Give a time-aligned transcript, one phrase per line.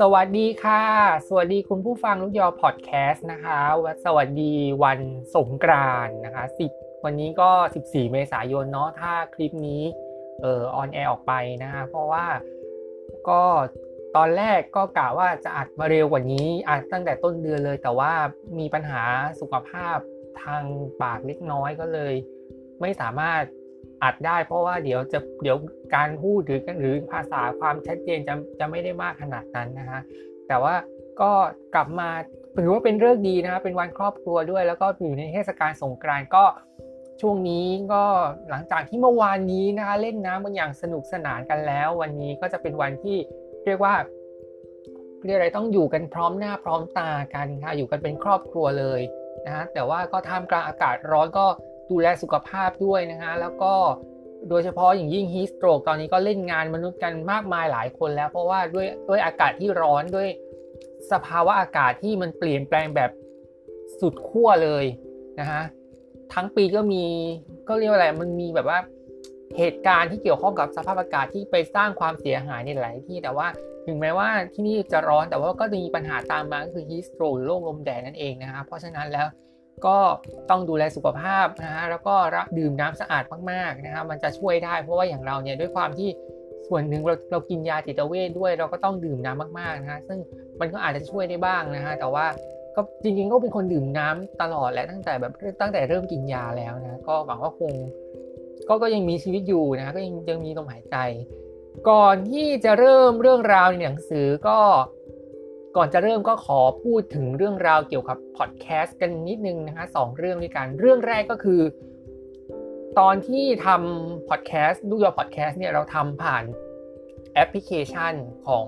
[0.00, 0.82] สวัสดีค่ะ
[1.28, 3.60] สวัสดีคุณผู้ฟังลูกยอพอดแคสต์นะคะ
[4.04, 4.52] สวัสดี
[4.84, 5.00] วัน
[5.36, 6.70] สงกรานต์นะคะสิบ
[7.04, 7.50] วันนี้ก็
[7.82, 9.82] 14 เมษายนเนาะถ้าคลิปนี้
[10.42, 11.32] เออออนแอร์ออกไป
[11.62, 12.26] นะคะเพราะว่า
[13.28, 13.42] ก็
[14.16, 18.12] ตอนแรกก็กะว่าจะอัดมาเร็วกว่านี้อัดตั้งแต่ต้นเดือนเลย แต่ว่า
[18.58, 19.02] มีปัญหา
[19.40, 19.96] สุขภาพ
[20.42, 20.62] ทาง
[21.02, 22.14] ปากเล็กน้อยก็เลย
[22.80, 23.42] ไม่สามารถ
[24.02, 25.56] อัดได้เพราะว่าเดี๋ยวจะเดี๋ยว
[25.94, 30.00] การพูดหรือหรือภาษาความชัดเจนจะจะไม่ได้มากขนาดนั้นนะคะ
[30.48, 30.74] แต่ว่า
[31.20, 31.30] ก็
[31.74, 32.08] กลับมา
[32.58, 36.44] ถือว่าเป็นเรื่องดีนะคะเป็นวันครอบครัวด้วย แล้วก็อยู่ในเทศกาลสงกรานต์ก็
[37.20, 38.04] ช่วงนี้ก็
[38.50, 43.18] หลังจากที่เมื่อวานนี้นะคะเล่นน้ำกันอย่างสนุกสนานกันแล้ว วันนี้ก็จะเป็นวันที่
[43.64, 43.94] เรียกว่า
[45.24, 49.00] เรียกอะไรต้องอยู่กันพร้อมหน้าพร้อมตากันค่ะอยู่กันเป็นครอบครัวเลย
[49.46, 51.46] นะฮะแต่ว่าก็ท่ามกลางอากาศร้อนก็
[51.90, 53.72] ดูแลสุขภาพด้วยนะฮะแล้วก็
[54.48, 60.28] โดยเฉพาะอย่างยิ่งฮีสโตรกตอนนี้ก็เล่นงานมนุษย์กันมากมายหลายคนแล้ว เพราะว่าด้วยด้วยอากาศที่ร้อนด้วย
[61.12, 63.10] สภาวะอากาศที่มันเปลี่ยนแปลงแบบ
[64.00, 64.84] สุดขั้วเลย
[65.40, 65.62] นะฮะ
[66.34, 67.04] ทั้งปีก็มี
[67.68, 68.78] ก็เรียกว่าอะไรมันมีแบบว่า
[69.58, 73.46] เหตุการณ์ที่เกี่ยวข้องกับสภาพอากาศที่ไปสร้างความเสียหายในหลายที่แต่ว่า
[73.86, 79.26] ถึงแม้ว่าที่นี่จะร้อนแต่ว่าก็มีปัญหาตามมาคือฮีสโตรหรือโรคลมแดดนั่นเองนะฮะเพราะฉะนั้นแล้ว
[79.86, 79.98] ก็
[80.50, 86.08] ต้องดูแลสุขภาพนะฮะแล้วก็รับดื่มน้ำสะอาดมากๆนะครับมันจะช่วยได้ เพราะว่าอย่างเราเนี่ยด้วยความที่
[86.68, 90.18] ส่วนหนึ่งเราเรากินยาจิตเวทด้วย เราก็ต้องดื่มน้ำมากๆนะฮะซึ่ง
[90.60, 92.26] มันก็อาจจะช่วยได้บ้างนะฮะแต่ว่า
[92.76, 97.72] ก็จริงๆก็เป็นคนดื่มน้ำตลอดแหละตั้งแต่แบบตั้งแต่เริ่มกินยาแล้วนะก็หวังว่าคง
[98.68, 100.96] ก็ก็ยังมีชีวิตอยู่นะก็ยังยังมีลมหายใจ
[101.88, 104.58] ก่อนที่จะเริ่มเรื่องราวในหนังสือก็
[105.76, 111.60] ก่อนจะเริ่มก็ขอพูดถึงเรื่องราวเกี่ยวกับพอดแคสต์กันนิดนึงนะคะสองเรื่องด้วยกัน เรื่องแรกก็คือ
[112.98, 116.44] ตอนที่ทำพอดแคสต์ดูยอพอดแคสต์เนี่ยเราทำผ่าน
[117.34, 118.14] แอปพลิเคชัน
[118.46, 118.66] ของ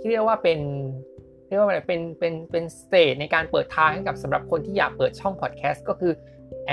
[0.00, 0.60] ที่เรียกว่าเป็น
[1.48, 6.12] เรียกว่าอะไรเป็นเป็นเป็น stage ในการเปิดทางให้กับสำหรับคนที่อยากเปิดช่องพอดแคสต์ก็คือ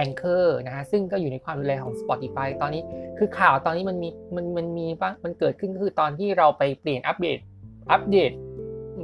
[0.04, 2.82] Anchor นะฮะซึ่งก็อยู่ในความดูแลของ Spotify ตอนนี้
[3.18, 4.88] คือข่าวตอนนี้มันมีมันมันมี
[5.24, 7.40] มันเกิดขึ้นก็คือตอนที่เราไปเปลี่ยนอัปเดต
[7.94, 8.32] อัปเดต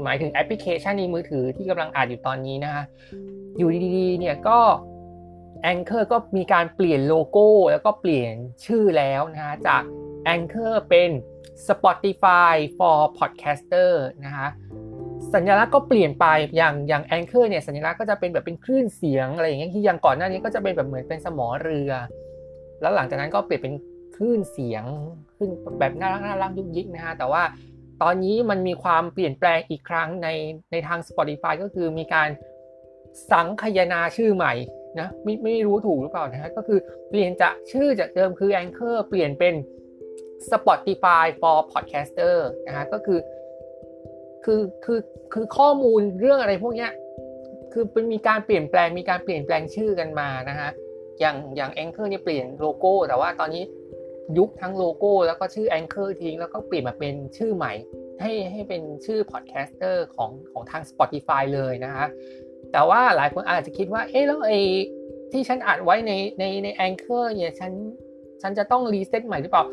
[0.03, 2.83] หมายถึงแอปพลิเคชันในมือถือที่กำลังอ่านอยู่ตอนนี้นะฮะ
[3.57, 4.59] อยู่ดีๆเนี่ยก็
[5.71, 8.33] Anchor ก็มีการเปลี่ยนโลโก้แล้วก็เปลี่ยน
[8.65, 9.83] ชื่อแล้วนะฮะจาก
[10.33, 11.09] Anchor เป็น
[11.67, 13.91] Spotify for Podcaster
[14.25, 14.49] นะฮะ
[15.33, 16.25] สัญลักษณ์ก็เปลี่ยนไป
[16.57, 21.91] อย่างอย่าง Anchor เนี่ยสัญลักษณ์ก็จะเป็นแบบเป็นคลื่นเสียงอะไรอย่างเงี้ยที่อย่างก่อนหน้านี้ก็จะเป็นแบบเหมือนเป็นสมอเรือ
[22.81, 23.73] แล้วหลังจากนั้นก็เปลี่ยนเป็น
[24.15, 24.83] คลื่นเสียง
[25.35, 27.43] ขึ้นแบบน่ารักน่ารักยุกยิกนะฮะแต่ว่า
[28.01, 30.29] ตอนนี้มันมีความเปลี่ยนแปลงอีกครั้งใน
[30.71, 32.29] ในทาง Spotify ก็คือมีการ
[33.31, 34.53] สังคยนาชื่อใหม่
[34.99, 36.79] นะไม่ไม่รู้ถูกหรือเปล่านะฮะก็คือ
[37.09, 39.53] เปลี่ยนจากชื่อจากเดิมคือ Anchor เปลี่ยนเป็น
[40.51, 42.35] Spotify for Podcaster
[42.67, 43.19] นะฮะก็คือ
[44.43, 44.99] คือคือ
[45.33, 46.91] คือข้อมูลเรื่องอะไรพวกเนี้ย
[47.73, 50.69] คือเป็นมีการเปลี่ยนแปลงมีการเปลี่ยนแปลงชื่อกันมานะฮะ
[51.19, 53.63] อย่างอย่าง Anchor เนี่ยเปลี่ยนโลโก้ แต่ว่าตอนนี้
[54.37, 57.73] ยุบทั้งโลโก้แล้วก็ชื่อ Anchor ทิ้งแล้วก็เปลี่ยนมาเป็นชื่อใหม่
[58.21, 62.07] ให้ให้เป็นชื่อ podcaster ของของทาง Spotify เลยนะฮะ
[62.71, 64.59] แต่ว่าหลายคนอาจจะคิดว่า เอ๊ะแล้วไอ้
[65.31, 67.71] ที่ฉันอัดไว้ในในใน Anchor เนี่ยฉัน
[68.41, 69.63] ฉันจะต้อง reset ใหม่หรือเปล่า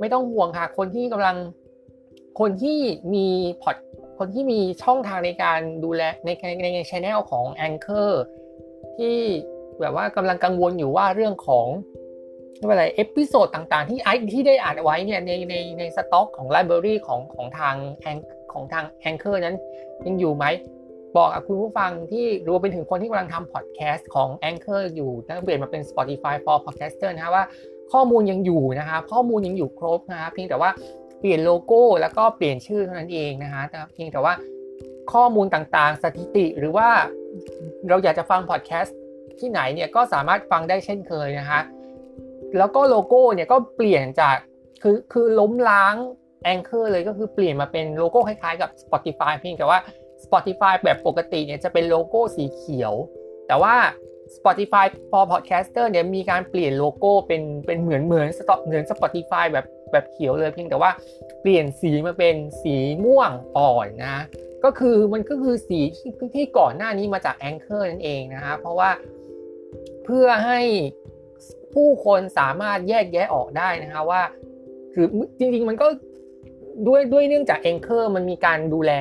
[0.00, 1.36] ไม่ต้องห่วงค่ะ คนที่กำลัง
[2.40, 2.78] คนที่
[3.14, 3.26] มี
[3.62, 3.76] พอด
[4.18, 6.28] คนที่มีช่องทางในการดูแลใน
[6.60, 8.12] ในในช anel ของ Anchor
[8.96, 9.16] ที่
[9.80, 11.66] แบบว่ากำลังกังวลอยู่ว่าเรื่องของ
[12.60, 18.16] อะไร episode ต่างๆ ที่ไอที่ได้อ่านไว้เนี่ยในในในสต็อกของ library ของของทาง Anch
[18.52, 19.56] ของทาง Anchor นั้น
[20.06, 20.44] ยังอยู่ไหม
[21.16, 27.44] บอกกับคุณผู้ฟังที่รวมไปถึงคนที่กำลังทำพอดแคสต์ของ Anchor อยู่แล้วเปลี่ยนมาเป็น Spotify for Podcaster นะฮะว่า
[27.92, 30.70] ข้อมูลยังอยู่นะครับข้อมูลยังอยู่ครบนะครับเพียงแต่ว่า
[31.20, 33.62] เปลี่ยนโลโก้แล้วก็เปลี่ยนชื่อเท่านั้นเองนะฮะ
[33.94, 34.32] เพียงแต่ว่า
[35.12, 36.88] ข้อมูลต่างๆ สถิติหรือว่า
[37.88, 38.96] เราอยากจะฟังพอดแคสต์
[39.38, 41.60] ที่ไหนเนี่ยก็สามารถฟังได้เช่นเคยนะฮะ
[42.58, 44.36] แล้วก็โลโก้เนี่ยก็เปลี่ยนจาก
[44.82, 45.94] คือคือล้มล้าง
[46.52, 49.78] Anchor เลยก็คือเปลี่ยนมาเป็นโลโก้คล้ายๆกับ Spotify เพียงแต่ว่า
[50.24, 52.94] Spotify แบบปกติเนี่ยจะเป็นโลโก้สีเขียว
[53.46, 53.74] แต่ว่า
[54.36, 60.90] Spotify for Podcaster เนี่ยมีการเปลี่ยนโลโก้เป็นเป็นเหมือนเหมือนสต็อเหมือน Spotify แบบแบบเขียวเลยเพียงแต่ว่า
[61.40, 64.18] เปลี่ยนสีมาเป็นสีม่วงอ่อนนะ
[64.64, 68.90] ก็คือมันก็คือสีที่ที่ก่อนหน้านี้มาจาก Anchor นั่นเองนะฮะเพราะว่า
[70.04, 70.60] เพื่อให้
[71.76, 74.22] ผู้คนสามารถแยกแยะออกได้นะคะว่า
[74.94, 75.06] คือ
[75.38, 75.86] จริง ๆ มันก็
[76.86, 78.92] ด้วยด้วยเนื่องจาก Anchor มันมีการดูแล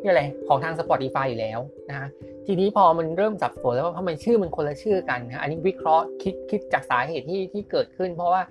[0.00, 1.58] นี่อะไรของทาง Spotify อยู่แล้ว
[1.90, 2.08] นะ
[2.46, 8.42] ทีนี้พอมันเริ่มจับสนแล้วว่าเพราะมันชื่อมันคนละชื่อกันนะอันนี้วิเคราะห์คิดคิดจากสาเหตุที่ที่เกิดขึ้น เพราะว่า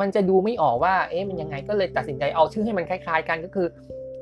[0.00, 3.66] มันจะดูไม่ออกว่าเอ๊ะมันยังไงก็เลยตัดสินใจเอาชื่อให้มันคล้าย ๆ กันก็คือ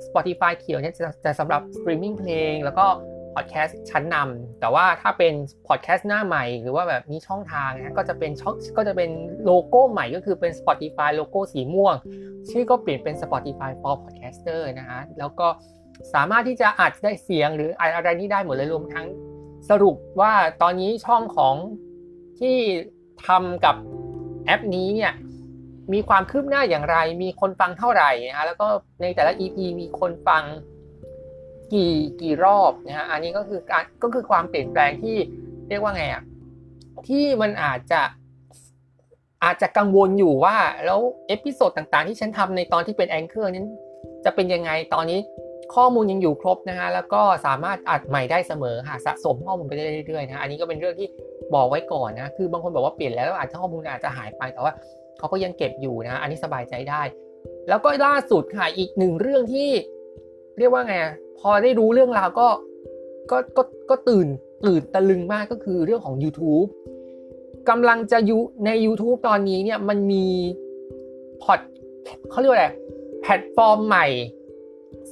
[0.06, 2.86] Spotify เขียวเนี่ยจะจะสำหรับสตรีมมิ่งเพลงแล้วก็
[3.34, 5.32] พอดแคสต์ชั้นนำแต่ว่าถ้าเป็น
[5.68, 9.10] พอดแคสต์หน้าใหม่ หรือว่าแบบมีช่องทางนะก็จะเป็นช่องก็จะเป็น
[9.44, 11.94] โลโก้ใหม่ก็คือเป็น Spotify โลโก้สีม่วง
[12.50, 15.48] ชื่อก็เปลี่ยนเป็น Spotify for Podcaster นะฮะแล้วก็
[16.14, 19.06] สามารถที่จะอัดได้เสียงหรืออะไรนี้ได้หมดเลยรวมทั้ง
[19.70, 20.32] สรุปว่า
[20.62, 21.56] ตอนนี้ช่องของ
[22.40, 22.56] ที่
[23.26, 23.76] ทำกับ
[24.44, 25.12] แอปนี้เนี่ย
[25.92, 28.66] มีความคืบหน้าอย่างไร มีคนฟังเท่าไหร่นะฮะแล้วก็
[29.02, 30.42] ในแต่ละ EP มีคนฟัง
[31.74, 35.16] กี่กี่รอบนะฮะอันนี้ก็คือการก็คือความเปลี่ยนแปลงที่
[35.68, 36.22] เรียกว่าไงอะ
[37.08, 38.00] ที่มันอาจจะ
[39.44, 43.68] อาจจะกังวลอยู่ว่าแล้ว episode ต่างๆ ที่ฉันทำในตอนที่เป็น Anchor นั้น
[44.24, 45.20] จะเป็นยังไงตอนนี้
[45.74, 49.72] ข้อมูลยังอยู่ครบนะฮะแล้วก็สามารถอัดใหม่ได้เสมอค่ะสะสมข้อมูลไป
[50.06, 51.08] เรื่อยๆนะอันนี้ก็เป็นเรื่องที่
[51.54, 54.72] บอกไว้ก่อนนะคือบางคนบอกว่าเปลี่ยนแล้วอาจจะข้อมูลอาจจะหายไปแต่ว่า
[55.18, 57.02] เขาก็ยังเก็บอยู่นะอันนี้สบายใจได้
[57.68, 59.70] แล้วก็ล่าสุดค่ะอีกหนึ่งเรื่องที่
[60.58, 60.94] เรียกว่าไง
[61.40, 62.48] พอได้รู้เรื่องราวก็
[63.30, 64.26] ก็ก็ก็ตื่น
[64.66, 66.68] ตื่นตะลึงมากก็คือเรื่องของ YouTube
[67.68, 70.26] กำลังจะอยู่ใน YouTube ตอนนี้เนี่ยมันมี
[71.42, 71.60] พอด
[72.30, 72.68] เขาเรียกว่าอะไร
[73.20, 74.06] แพลตฟอร์มใหม่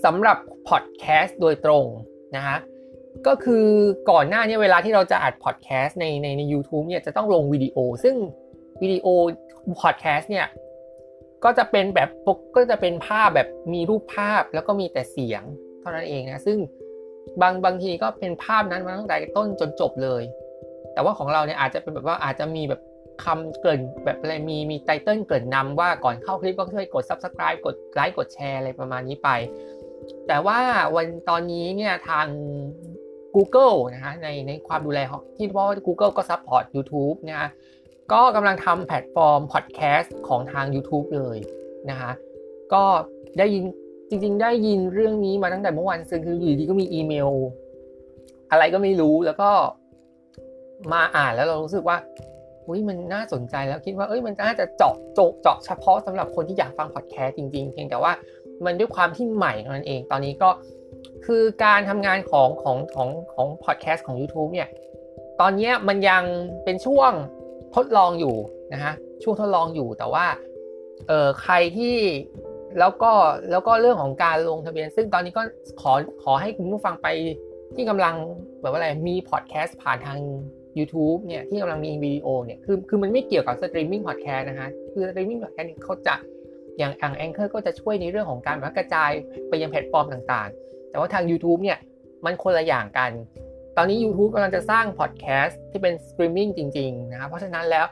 [0.04, 0.38] สำหรับ
[0.68, 1.84] พอดแคสต์โดยตรง
[2.36, 2.58] นะฮะ
[3.26, 3.66] ก็คือ
[4.10, 8.16] ก่อนหน้านี้เวลาที่เราจะอัดพอดแคสต์ในในใน u t u b e เนี่ยจะต้องลงวิดีโอ ซึ่ง
[8.82, 9.06] วิดีโอ
[9.82, 10.46] พอดแคสต์เนี่ย
[11.44, 12.08] ก็จะเป็นแบบ
[12.56, 15.42] ก็จะเป็นภาพแบบมีรูปภาพแล้วก็มีแต่เสียง
[15.80, 16.58] เท่านั้นเองนะซึ่ง
[17.42, 20.22] บางบางทีก็เป็นภาพนั้นมาตั้งแต่ต้นจนจบเลย
[20.92, 22.80] แต่ว่าของเราเนี่ยอาจจะเป็นแบบว่าอาจจะมีแบบ
[23.24, 29.30] คำเกริ่นแบบอะไรมีมีไตเติลเกริ่นนำว่าก่อนเข้าคลิปก็ช่วยกด subscribe กดไลค์กดแชร์อะไรประมาณนี้ไป
[30.28, 30.58] แต่ว่า
[30.94, 32.26] วันตอนนี้เนี่ยทาง
[33.34, 37.50] Google นะฮะในในความดูแลของที่เพราะว่า Google ก็ support YouTube นะฮะ
[38.12, 41.38] ก็กำลังทำแพลตฟอร์มพอดแคสต์ของทาง YouTube เลย
[41.90, 42.12] นะฮะ
[42.72, 42.84] ก็
[43.38, 43.64] ได้ยิน
[44.08, 47.30] จริงๆ ได้ยินเรื่องนี้มาตั้งแต่เมื่อวานซึ่งคืออยู่ดีก็มีอีเมล
[48.50, 49.50] อะไรก็ไม่รู้แล้วก็
[50.92, 51.96] มาอ่านแล้วเรารู้สึกว่า
[52.66, 58.12] อุ้ยมันน่าสนใจแล้วคิดว่าเอ้ยมันน่าจะเจาะโจเจาะเฉพาะสำหรับคนที่อยากฟังพอดแคสต์จริงๆ เพียงแต่ว่า
[58.64, 60.50] มันด้วยความที่ใหม่นั้นเอง ตอนนี้ก็
[61.26, 64.68] คือการทำงานของของของของพอดแคสต์ของ YouTube เนี่ย
[65.40, 66.22] ตอนนี้มันยัง
[66.64, 67.12] เป็นช่วง
[67.76, 68.36] ทดลองอยู่
[68.72, 70.26] นะฮะช่วงทดลองอยู่แต่ว่า
[71.08, 71.96] เออใครที่
[72.78, 73.12] แล้วก็
[73.50, 75.42] แล้วก็เรื่องของการลงทะเบียน ซึ่งตอนนี้ก็
[75.80, 75.92] ขอ
[76.22, 77.06] ขอให้คุณผู้ฟังไป
[77.74, 78.14] ที่กำลัง
[78.60, 80.18] แบบว่าอะไรมีพอดแคสต์ผ่านทาง
[80.78, 86.14] YouTube เนี่ยที่กำลังมีวิดีโอเนี่ยคือคือมันไม่เกี่ยวกับสตรีมมิ่งพอดแคสต์นะฮะคือสตรีมมิ่งพอดแคสต์เขาจะ
[86.78, 89.10] อย่างอัง Anchor ก็จะช่วยในเรื่องของการกระจาย
[89.48, 91.78] ไปยังแพลตฟอร์มต่างๆ แต่ว่าทาง YouTube เนี่ย
[92.24, 93.10] มันคนละอย่างกัน
[93.76, 97.86] ตอนนี้ YouTube กำลังจะสร้างพอดแคสต์ที่เป็นสตรีมมิ่งจริงๆนะครับเพราะฉะนั้นแล้ว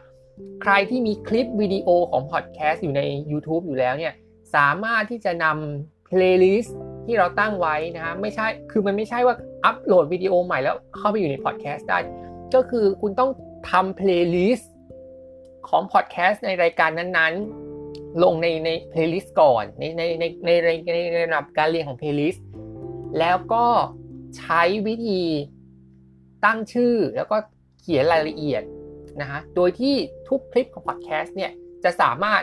[0.63, 3.03] ใครที่มีคลิปวิดีโอของพอดแคสต์อยู่ใน
[3.33, 4.13] YouTube อยู่แล้วเนี่ย
[4.55, 6.77] สามารถที่จะนำเพลย์ลิสต์
[7.07, 9.35] ที่เราตั้งไว้นะฮะไม่ใช่คือมันไม่ใช่ว่า
[9.65, 11.99] อัปโหลดวิดีโอใหม่แล้วเข้าไปอยู่ในพอดแคสต์ได้
[12.55, 13.31] ก็คือคุณต้อง
[13.71, 14.73] ทำเพลย์ลิสต์
[15.69, 20.71] ของพอดแคสต์ในรายการนั้นๆ ลงในในเพลย์ลิสต์ก่อนในในในในใน
[21.13, 22.45] ในระดับการเรียงของเพลย์ลิสต์
[23.19, 23.67] แล้วก็
[24.39, 25.23] ใช้วิธี
[26.45, 27.37] ตั้งชื่อแล้วก็
[27.81, 28.63] เขียนรายละเอียด
[29.21, 29.95] นะฮะโดยที่
[30.29, 31.53] ทุกคลิปของพอดแคสต์เนี่ย
[31.85, 32.43] จะสามารถ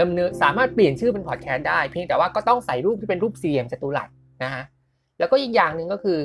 [0.00, 4.08] ดำเนินสามารถเปลี่ยนชื่อเป็นพอดแคสต์ได้ เพียงแต่ว่าก็ต้องใส่รูปที่เป็นรูปสี่เหลี่ยมจัตุรัส
[4.44, 4.64] นะฮะ
[5.18, 6.18] แล้วก็อีกอย่างหนึ่งก็คือ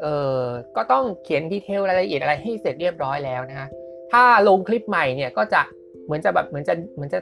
[0.00, 0.44] เอ่อ
[0.76, 3.68] ก็ต้องเขียน detail รายละเอียดอะไรให้เสร็จเรียบร้อยแล้วนะฮะ
[4.12, 5.62] ถ้าลงคลิปใหม่เนี่ยก็จะ
[6.04, 7.20] เหมือนจะแบบเหมือนจะเหมือนจะ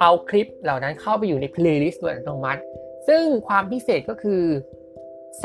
[0.00, 2.62] เอาคลิปเหล่านั้นเข้าไปอยู่ในเพลย์ลิสต์โดยอัตโนมัติ
[3.08, 4.44] ซึ่งความพิเศษก็คือ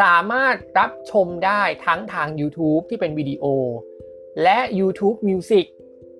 [0.01, 3.45] สามารถรับชมได้ทั้งทาง YouTube ที่เป็นวิดีโอ
[4.43, 5.65] และ YouTube Music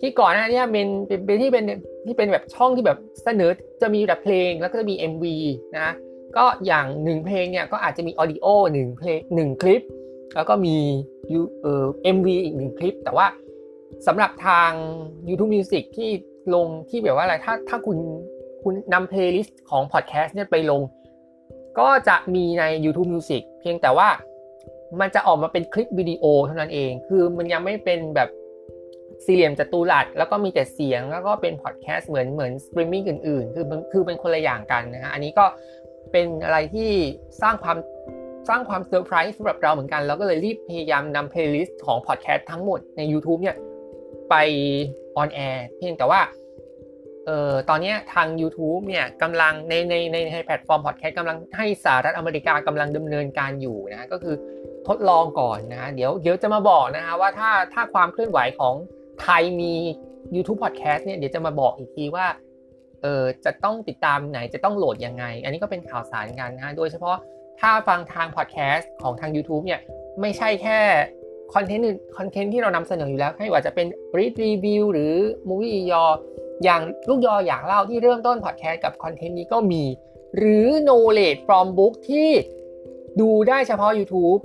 [0.06, 0.88] ที่ก่อนหน้านี้เป็น
[1.26, 1.64] เป็นที่เป็น
[2.08, 5.26] ที่เป็นแบบช่องที่แบบเสนอจะมีแบบเพลงแล้วก็จะมี MV
[5.78, 5.94] นะ
[6.38, 9.82] ก็อย่างหนึ่งเพลงเนี่ยก็อาจจะมี audio หนึ่งเพลงหนึ่งคลิป
[10.36, 10.78] แล้วก็มี
[11.62, 11.86] เอ่อ
[12.16, 13.28] MV อีกหนึ่งคลิป แต่ว่า
[14.08, 14.72] สำหรับทาง
[15.28, 16.10] YouTube Music ที่
[16.56, 17.98] ลงที่แบบว่าอะไรถ้าถ้าคุณ
[18.64, 20.82] คุณนำเพลย์ลิสต์ของพอดแคสต์เนี่ยไปลง
[21.80, 24.10] ก็จะมีใน YouTube Music เพียงแต่ว่า
[25.00, 28.30] มันจะออกมาเป็นคลิปวิดีโอเท่านั้นเอง คือมันยังไม่เป็นแบบ
[29.26, 35.46] สี่เหลี่ยมจัตุรัสแล้วก็มีแต่เสียงแล้วก็เป็นพอดแคสต์เหมือนเหมือนสตรีมมิ่งอื่นๆ คือคือเป็นคนละอย่างกันนะฮะอันนี้ก็
[36.12, 36.92] เป็นอะไรที่
[37.42, 37.78] สร้างความ
[38.50, 43.58] สร้างความเซอร์ไพรส์สำหรับเราเหมือนกันแล้วก็เลยรีบพยายามนำเพลย์ลิสต์ของพอดแคสต์ทั้งหมดใน YouTube เนี่ย
[44.30, 44.36] ไป
[45.18, 46.22] on air เพียงแต่ว่า
[47.26, 54.36] เอ่อตอนนี้ทาง YouTube เนี่ยกำลังในในในในแพลตฟอร์มพอดแคสต์กำลังให้สหรัฐอเมริกากำลังดำเนินการอยู่นะก็คือ
[54.88, 58.76] ทดลองก่อนนะเดี๋ยวเดี๋ยวจะมาบอกนะฮะว่าถ้าถ้าความเคลื่อนไหวของ
[59.22, 59.74] ไทยมี
[60.36, 62.28] YouTube Podcast เนี่ยเดี๋ยวจะมาบอกอีกทีว่า
[63.02, 67.18] เออจะต้องติดตามไหนจะต้องโหลดยังไง อันนี้ก็เป็นข่าวสารกันนะโดยเฉพาะ
[67.60, 69.80] ถ้าฟังทางพอดแคสต์ของทาง YouTube เนี่ย
[70.22, 70.80] ไม่ใช่แค่
[71.54, 71.86] คอนเทนต์
[72.18, 75.14] คอนเทนต์ที่เรานำเสนออยู่แล้วไม่ว่าจะเป็นรีรีวิวหรือ
[75.48, 76.04] movie ยอ
[76.64, 79.84] อย่างลูกยออยากเล่าที่เริ่มต้นพอดแคสต์กับคอนเทนต์นี้ก็มี
[80.38, 82.30] หรือ knowledge from book ที่
[83.22, 84.40] ดูได้เฉพาะ YouTube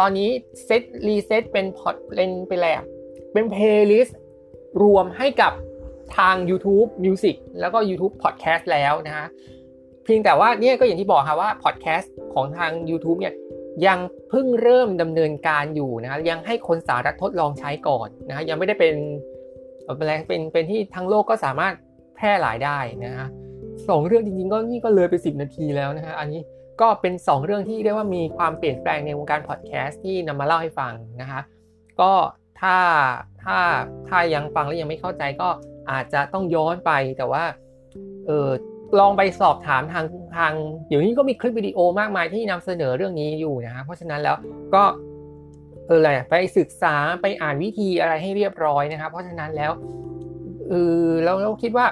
[0.00, 0.30] ตอนนี้
[0.64, 2.68] เซตรีเซ็ตเป็นพอดเป็นเป็นอะไร
[3.32, 4.18] เป็นเพลย์ลิสต์
[4.82, 5.52] รวมให้กับ
[6.16, 9.26] ทาง YouTube Music แล้วก็ YouTube Podcast แล้วนะฮะ
[10.04, 13.34] เพียงแต่ว่าเนี่ยก็อย่างที่บอกค่ะว่า Podcast ของทาง YouTube เนี่ย
[13.86, 13.98] ยัง
[14.30, 18.94] เพิ่งเริ่มดำเนินการอยู่นะยังให้คนสหรัฐทดลองใช้ก่อนนะยังไม่ได้เป็น
[19.86, 21.74] อะไรเป็นเป็นที่ทั้งโลกก็สามารถ
[22.16, 23.28] แพร่หลายได้นะฮะ
[23.88, 26.40] สองเรื่องจริงๆ ก็นี่ก็เลยไป 10 นาทีแล้วนะฮะอันนี้
[26.80, 31.40] ก็เป็น 2 เรื่องที่เรียกว่ามีความเปลี่ยนแปลงในวงการพอดแคสต์ที่นำมาเล่าให้ฟังนะคะ
[32.00, 32.12] ก็
[32.62, 32.76] ถ้า
[33.44, 33.58] ถ้า
[34.08, 35.48] ถ้ายังฟังแล้วยังไม่เข้าใจก็
[35.90, 37.44] อาจจะต้องย้อนไปแต่ว่า
[38.26, 38.48] เออ
[38.98, 40.04] ลองไปสอบถามทาง
[40.36, 40.52] ทาง
[40.88, 44.36] เดี๋ยวนี้ก็มีคลิปวิดีโอมากมายที่นำเสนอเรื่องนี้อยู่นะฮะเพราะฉะนั้นแล้ว
[44.74, 44.84] ก็
[45.86, 49.72] เอออะไรไปศึกษาไปอ่านวิธีอะไรให้เรียบร้อยนะครับ เพราะฉะนั้นแล้ว
[50.68, 51.86] เออเราเราคิดว่า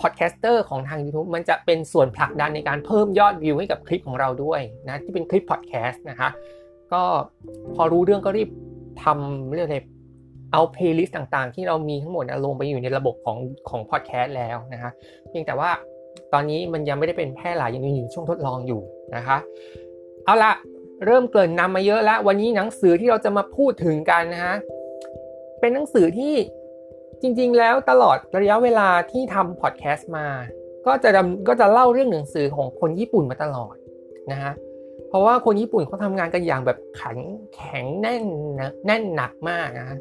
[0.00, 6.28] podcaster ของทาง YouTube มันจะเป็นส่วนผลักดันในการเพิ่มยอดวิวให้กับคลิปของเราด้วยนะที่เป็นคลิปพอดแคสต์นะคะ
[6.92, 7.02] ก็
[7.74, 8.48] พอรู้เรื่องก็รีบ
[9.04, 9.78] ทำเรื่องอะไร
[10.52, 13.38] เอาเพลย์ลิสต์ต่างๆ ที่เรามีทั้งหมดลงไปอยู่ในระบบของ
[13.68, 14.90] ของพอดแคสต์แล้วนะคะ
[15.28, 15.70] เพียงแต่ว่า
[16.32, 18.80] ตอนนี้มันยังไม่ได้เป็นแพร่หลายยังอยู่ช่วงทดลองอยู่
[19.16, 19.36] นะคะ
[20.24, 20.52] เอาละ
[21.06, 24.56] เริ่มเกริ่นนำมาเยอะแล้ววันนี้หนังสือที่เราจะมาพูดถึงกันนะฮะ
[25.60, 26.34] เป็นหนังสือที่
[27.22, 30.26] จริงๆ แล้วตลอดระยะเวลาที่ทำพอดแคสต์มา
[30.86, 31.10] ก็จะ
[31.48, 33.74] ก็จะเล่าเรื่องหนังสือของคนญี่ปุ่นมาตลอด
[34.30, 34.52] นะฮะ
[35.08, 37.18] เพราะว่าคนญี่ปุ่นเขาทำงานกันอย่างแบบขัน
[37.54, 38.24] แข็งแน่น
[38.62, 39.98] นะแน่นหนักมากนะ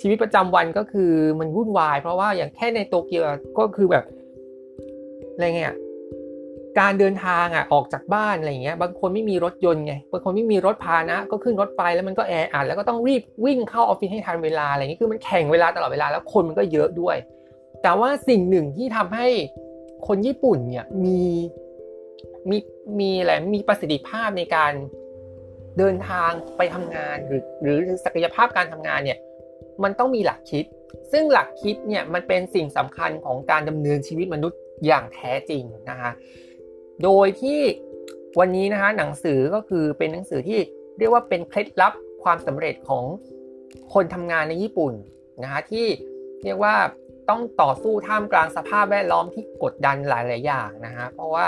[0.00, 3.22] ชีวิตประจำวันก็คือมันวุ่นวาย เพราะว่าอย่างแค่ในโตเกียว
[3.58, 4.04] ก็คือแบบ
[5.34, 5.74] อะไรเงี้ย
[6.80, 17.16] การเดินทางอะออกจากบ้านอะไรเงี้ยบางคนไม่มีรถยนต์ไงบางคนไม่มีรถพานะ ก็ขึ้นรถไปแล้วมันก็แออัดแล้วก็ต้องรีบวิ่งเข้าออฟฟิศให้ทันเวลาอะไรเงี้ยคือมันแข่งเวลาตลอดเวลาแล้วคนมันก็เยอะด้วย
[17.82, 19.26] แต่ว่าสิ่งหนึ่งที่ทำให้
[20.06, 21.20] คนญี่ปุ่นเนี่ยมี
[22.50, 22.58] มี
[23.00, 24.72] มีอะไรมีประสิทธิภาพในการ
[25.78, 29.18] เดินทางไปทำงานหรือหรือศักยภาพการทำงานเนี่ย
[29.82, 30.64] มันต้องมีหลักคิด
[31.12, 36.10] ซึ่งหลักคิดเนี่ยมันเป็นสิ่งสำคัญของการดำเนินชีวิตมนุษย์อย่างแท้จริงนะคะ
[37.04, 37.60] โดยที่
[38.38, 40.58] วันนี้นะคะหนังสือก็คือเป็นหนังสือที่
[40.98, 43.04] เรียกว่าเป็นเคล็ดลับความสำเร็จของ
[43.94, 44.92] คนทำงานในญี่ปุ่น
[45.42, 45.86] นะคะที่
[46.44, 46.74] เรียกว่า
[47.28, 51.46] ต้องต่อสู้ท่ามกลางสภาพแวดล้อมที่กดดันหลาย ๆ อย่างนะฮะเพราะว่า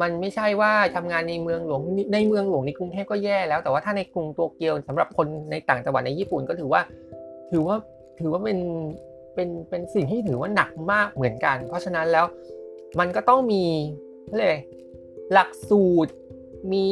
[0.00, 1.80] มันไม่ใช่ว่าทำงานในเมืองหลวง
[2.14, 6.80] ในเมืองหลวงในกรุงเทพก็แย่แล้ว แต่ว่าถ้าในกรุงโตเกียวสำหรับคนในต่างจังหวัดในญี่ปุ่นก็ถือว่า
[7.50, 7.76] ถือว่า
[8.20, 8.58] ถือว่าเป็น
[9.34, 12.26] เป็นเป็นสิ่งที่ถือว่าหนักมากเหมือนกัน เพราะฉะนั้นแล้ว
[12.98, 13.64] มันก็ต้องมี
[14.38, 14.58] เลย
[15.32, 16.12] หลักสูตร
[16.72, 16.86] มี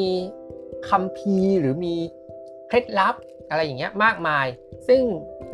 [0.89, 1.95] คัมภีร์หรือมี
[2.69, 3.15] เคล็ดลับ
[3.51, 4.47] อะไรอย่างเงี้ยมากมาย
[4.89, 5.03] ซึ่ง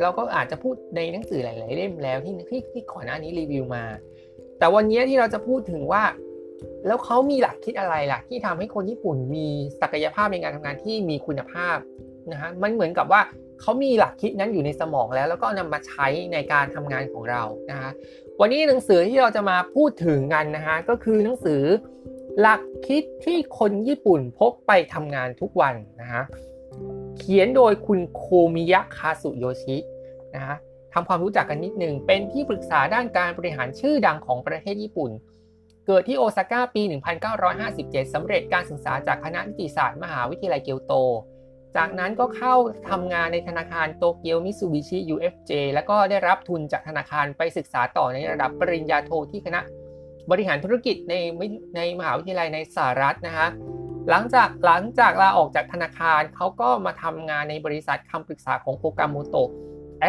[0.01, 3.83] เราก็อาจจะพูดในหนังสือหลาย ๆ เล่มแล้วที่ที่ที่ก่อนหน้านี้รีวิวมา
[4.59, 6.03] แต่วันนี้ที่เราจะพูดถึงว่า
[6.87, 9.47] แล้วเขามีหลักคิดอะไรล่ะ ที่ทำให้คนญี่ปุ่นมี
[9.81, 11.77] ศักยภาพในการทำงานที่มีคุณภาพ
[12.31, 13.21] นะฮะมันเหมือนกับว่า
[13.61, 17.91] เขามีหลักคิดนั้นอยู่ในสมองแล้ว แล้วก็นำมาใช้ในการทำงานของเรานะฮะ
[18.39, 21.61] วันนี้หนังสือที่เราจะมาพูดถึงกันนะฮะก็คือหนังสือ
[22.39, 26.23] หลักคิดที่คนญี่ปุ่นพกไปทำงานทุกวันนะฮะ
[27.17, 28.23] เขียนโดยคุณโค
[28.55, 29.77] มิยะคาสุโยชิ
[30.35, 30.55] นะฮะ
[30.93, 35.11] ทำความรู้จักกันนิดหนึ่งเป็นที่ปรึกษาด้านการบริหารชื่อดังของประเทศญี่ปุ่น
[35.87, 36.81] เกิดที่โอซาก้าปี
[37.47, 40.93] 1957สำเร็จการศึกษาจากคณะนิติศาสตร์มหาวิทยาลัยเกียวโต
[41.75, 42.55] จากนั้นก็เข้า
[42.89, 49.61] ทำงานในธนาคารโตเกียวมิซูบิชิ UFJ แล้วก็ได้รับทุนจากธนาคารไปศึกษาต่อในระดับปริญญาโทที่คณะ
[50.31, 51.13] บริหารธุรกิจใน
[51.75, 53.49] ในมหาวิทยาลัยในสหรัฐนะฮะ
[54.09, 59.35] หลังจากหลังจากลาออกจากธนาคารเขาก็มาทำงานในบริษัทคำปรึกษาของโปรแกรมโมโต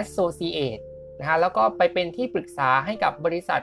[0.01, 0.83] Associate
[1.19, 3.61] นะฮะแล้วก็ไปเป็นที่ปรึกษาให้กับบริษัท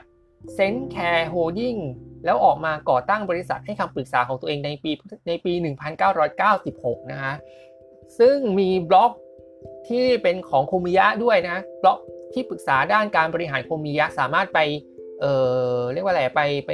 [0.56, 1.80] s e n c a r e Holding
[2.24, 4.90] แล้วออกมาก่อตั้งบริษัทให้คำปรึกษาของตัวเองในปี
[5.28, 5.52] ในปี
[6.32, 7.34] 1996 นะฮะ
[8.18, 9.12] ซึ่งมีบล็อก
[9.88, 11.98] ที่เป็นของโคมิยะด้วยนะบล็อก
[12.32, 14.58] ที่ปรึกษาด้านการบริหารโคมิยะสามารถไป
[15.20, 15.26] เอ
[15.76, 16.70] อเรียกว่าอะไรไปไป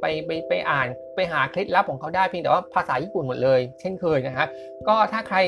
[0.00, 4.46] ไปไปไปอ่านไปหาเคล็ดลับของเขาได้เพียงแต่ว่าภาษาญี่ปุ่นหมดเลย เช่นเคยนะฮะ
[4.88, 5.38] ก็ถ้าใคร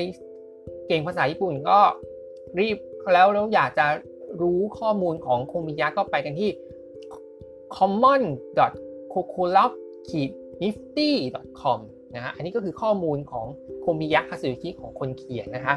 [0.89, 1.79] เก่งภาษาญี่ปุ่นก็
[2.59, 2.77] รีบ
[3.15, 3.87] แล้วแล้วอยากจะ
[4.43, 6.51] รู้ข้อมูลของโคมิยะก็ไปกันที่
[7.77, 8.23] common
[9.13, 9.71] c o c o l o b
[10.63, 11.11] nifty
[11.61, 11.81] com
[12.15, 13.47] นะฮะ อันนี้ก็คือข้อมูลของ
[13.81, 15.75] โคมิยะคาสึยุกิของคนเขียนนะคะ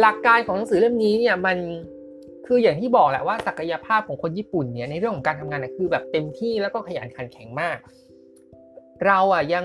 [0.00, 1.56] หลักการของหนังสือเล่มนี้เนี่ยมัน
[2.46, 7.78] คืออย่างที่บอกแหละว่าศักยภาพของคนญี่ปุ่นเนี่ยในเรื่องของการทำงานเนี่ยคือแบบเต็มที่แล้วก็ขยันขันแข็งมาก
[9.06, 9.64] เราอะยัง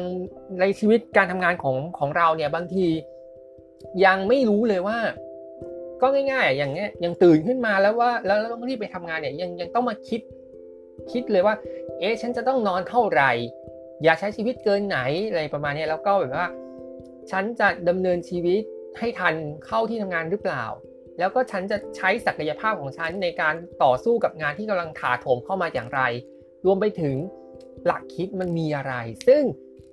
[0.60, 2.86] ในชีวิตการทำงานของของเราเนี่ยบางที
[4.06, 4.98] ยังไม่รู้เลยว่า
[6.01, 10.22] ก็ง่ายๆอย่างเงี้ยยังตื่นขึ้นมาแล้วว่าแล้วต้องรีบไปทำงานเนี่ยยังยังต้องมาคิด
[11.12, 11.56] คิดเลยว่า
[12.00, 13.32] เอ๊ะฉันจะต้องนอนเท่าไหร่
[14.04, 16.48] อยากใช้ชีวิตเกินไหนอะไรประมาณนี้แล้วก็แบบว่า
[17.32, 18.62] ฉันจะดำเนินชีวิต
[19.00, 19.36] ให้ทัน
[19.66, 20.66] เข้าที่ทำงานหรือเปล่า
[21.20, 26.02] แล้วก็ฉันจะใช้ศักยภาพของฉันในการต่อสู้กับงานที่กำลังถาโถมเข้ามาอย่างไร
[26.66, 27.16] รวมไปถึง
[27.86, 28.94] หลักคิดมันมีอะไร
[29.28, 29.44] ซึ่ง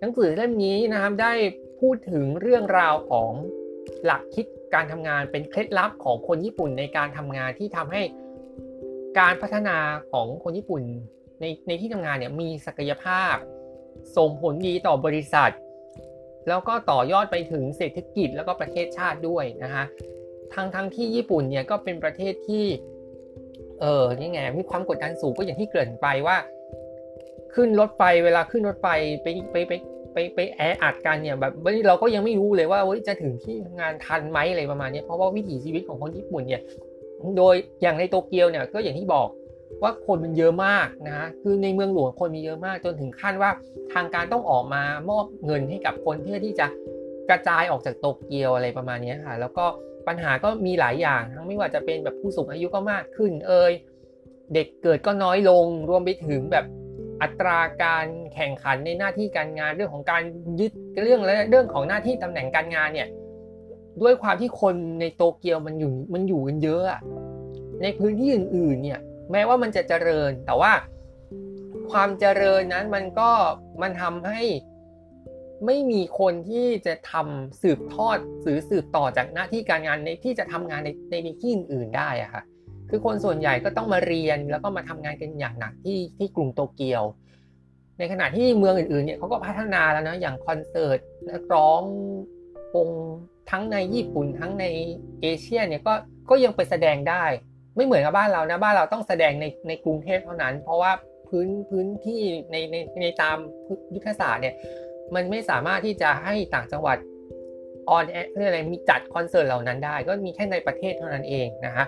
[0.00, 1.33] หนังสือเล่มนี้นะครับได้
[1.80, 3.33] พูดถึงเรื่องราวของ
[4.04, 8.02] หลักคิดการทำงานเป็นเคล็ดลับของคนญี่ปุ่นในการทำงานที่ทำให้
[9.19, 9.76] การพัฒนา
[10.11, 10.83] ของคนญี่ปุ่น
[11.40, 13.35] ในในที่ทำงานเนี่ยมีศักยภาพ
[14.17, 15.52] ส่งผลดีต่อบริษัท
[16.49, 19.85] แล้วก็ต่อยอดไปถึงเศรษฐกิจแล้วก็ประเทศชาติด้วยนะฮะ
[20.55, 22.64] ทั้งทั้งที่ญี่ปุ่นเนี่ยก็เป็นประเทศที่
[23.81, 26.37] เออนี่ไงมีความกดดันสูงก็อย่างที่เกริ่นไปว่า
[27.55, 28.88] ขึ้นรถไฟเวลาขึ้นรถไฟ
[29.23, 29.73] ไปไปไป
[30.12, 31.52] ไปไปแออัดกันเนี่ยแบบ
[31.88, 36.62] เราก็ยังไม่รู้เลยว่าจะถึงที่ทำงานทันไหมอะไรประมาณนี้เพราะว่าวิถีชีวิตของคนญี่ปุ่นเนี่ย
[37.38, 39.28] โดยอย่างในโตเกียวเนี่ยก็อย่างที่บอก
[39.82, 43.50] ว่าคนมันเยอะมากนะคือในเมืองหลวงคนมีเยอะมากจนถึงขั้นว่า
[43.92, 46.66] ทางการต้องออกมามอบเงินให้กับคนเพื่อที่จะ
[47.30, 49.66] กระจายออกจากโตเกียวอะไรประมาณนี้ค่ะแล้วก็
[50.08, 53.72] ปัญหาก็มีหลายอย่างทั้งไม่ว่าจะเป็นแบบผู้สูงอายุก็มากขึ้นเอ่ย
[54.54, 56.64] เด็กเกิดก็น้อยลงรวมไปถึงแบบ
[57.22, 60.22] อัตราการแข่งขันในหน้าที่การงานเรื่องของการ
[60.60, 60.72] ยึด
[61.02, 63.08] เรื่องและเรื่องของหน้าที่ตำแหน่งการงานเนี่ย
[64.02, 67.00] ด้วยความที่คนในโตเกียวมันอยู่มันอยู่กันเยอะอะ
[67.82, 69.00] ในพื้นที่อื่น ๆ เนี่ย
[69.32, 70.73] แม้ว่ามันจะเจริญ แต่ว่า
[71.90, 73.31] ความเจริญนั้นมันก็
[73.83, 74.40] มันทำให้
[75.66, 80.88] ไม่มีคนที่จะทำสืบทอดสือสืบต่อจากหน้าที่การงานในที่จะทำงานใน
[81.24, 82.42] ในที่อื่น ๆ ได้อะค่ะ
[82.90, 87.03] คือคนส่วนใหญ่ก็ต้องมาเรียนแล้วก็มาทำงานกันอย่างหนักที่ที่กรุงโตเกียว
[87.98, 90.98] ในขณะที่เมืองอื่น ๆ เนี่ยเขาก็พัฒนาแล้วนะอย่างคอนเสิร์ต
[91.31, 91.83] นักร้อง
[92.74, 92.88] วง
[93.50, 94.64] ทั้งในญี่ปุ่นทั้งใน
[95.22, 95.94] เอเชียเนี่ยก็
[96.31, 97.24] ก็ยังไปแสดงได้
[97.76, 100.92] ไม่เหมือนกับบ้านเรานะบ้านเราต้องแสดงในในกรุงเทพเท่านั้น เพราะว่า
[101.29, 103.37] พื้นพื้นที่ในในในตาม
[103.94, 104.55] ยุทธศาสตร์เนี่ย
[105.14, 106.96] มันไม่สามารถที่จะให้ต่างจังหวัด
[107.90, 111.87] on air อะไรมีจัดคอนเสิร์ตเหล่านั้นได้ ก็มีแค่ในประเทศเท่านั้นเองนะฮะ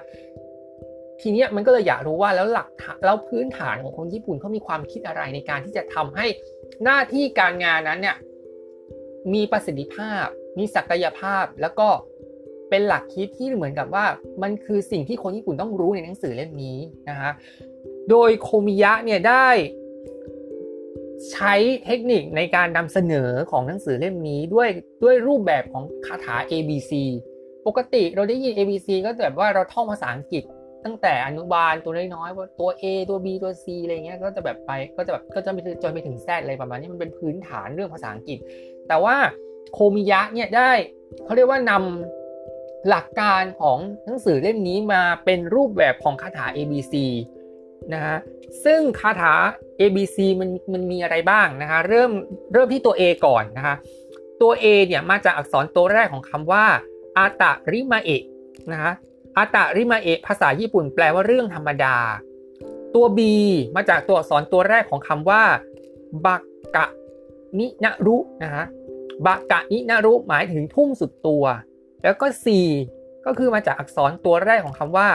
[1.21, 2.69] ทีนี้มันก็เลยอยากรู้ว่าแล้วหลัก
[3.05, 6.27] แล้วพื้นฐานของคนญี่ปุ่นเขามีความคิดอะไรในการที่จะทำให้
[6.85, 8.17] หน้าที่การงานนั้นเนี่ย
[9.35, 10.27] มีประสิทธิภาพ
[10.59, 11.89] มีศักยภาพแล้วก็
[12.71, 14.05] เป็นหลักคิดที่เหมือนกับว่า
[14.43, 17.33] มันคือสิ่งที่คนญี่ปุ่นต้องรู้ในหนังสือเล่มนี้นะฮะ
[18.11, 19.49] โดยโคมิยะเนี่ยได้
[21.33, 24.69] ใช้เทคนิคในการนำเสนอของหนังสือเล่มนี้ด้วย
[25.03, 26.93] ด้วยรูปแบบของคาถา ABC
[27.67, 30.45] ปกติเราได้ยิน ABC ก็แบบว่าเราท่องภาษาอังกฤษ
[30.85, 38.39] ตั้งแต่อนุบาลตัวน้อยๆว่าตัว A ตัว B ตัว C อะไรเงี้ยก็จะแบบไปก็จะแบบก็จะไปจนไปถึง Z อะไรประมาณนี้มันเป็นพื้นฐานเรื่องภาษาอังกฤษ
[38.89, 39.17] แต่ว่า
[39.73, 40.73] โคมิยะเนี่ยได้
[41.25, 46.95] เขาเรียกว่านำหลักการของหนังสือเล่มนี้มาเป็นรูปแบบของคาถา ABC
[47.95, 48.17] นะฮะ
[48.65, 49.35] ซึ่งคาถา
[49.81, 52.11] ABC มันมันมีอะไรบ้างนะคะเริ่ม
[52.53, 53.75] เริ่มที่ตัว A ก่อนนะคะ
[54.41, 56.65] ตัว A เนี่ยมาจากอักษรตัวแรกของคำว่า
[57.17, 58.23] อาตาริมาเอะ
[58.73, 58.93] นะคะ
[59.37, 61.97] อาตาริมาเอะภาษาญี่ปุ่นแปลว่าเรื่องธรรมดา
[62.95, 63.21] ตัว B
[63.77, 65.43] มาจากตัวอักษรตัวแรกของคำว่า
[66.27, 66.43] บัก
[66.77, 66.87] กะ
[67.59, 68.65] นินารุนะฮะ
[69.27, 71.45] บักกะนินารุหมายถึงทุ่มสุดตัว
[72.03, 72.47] แล้วก็ C
[73.27, 75.09] ก็คือมาจากอักษรตัวแรกของคำว่า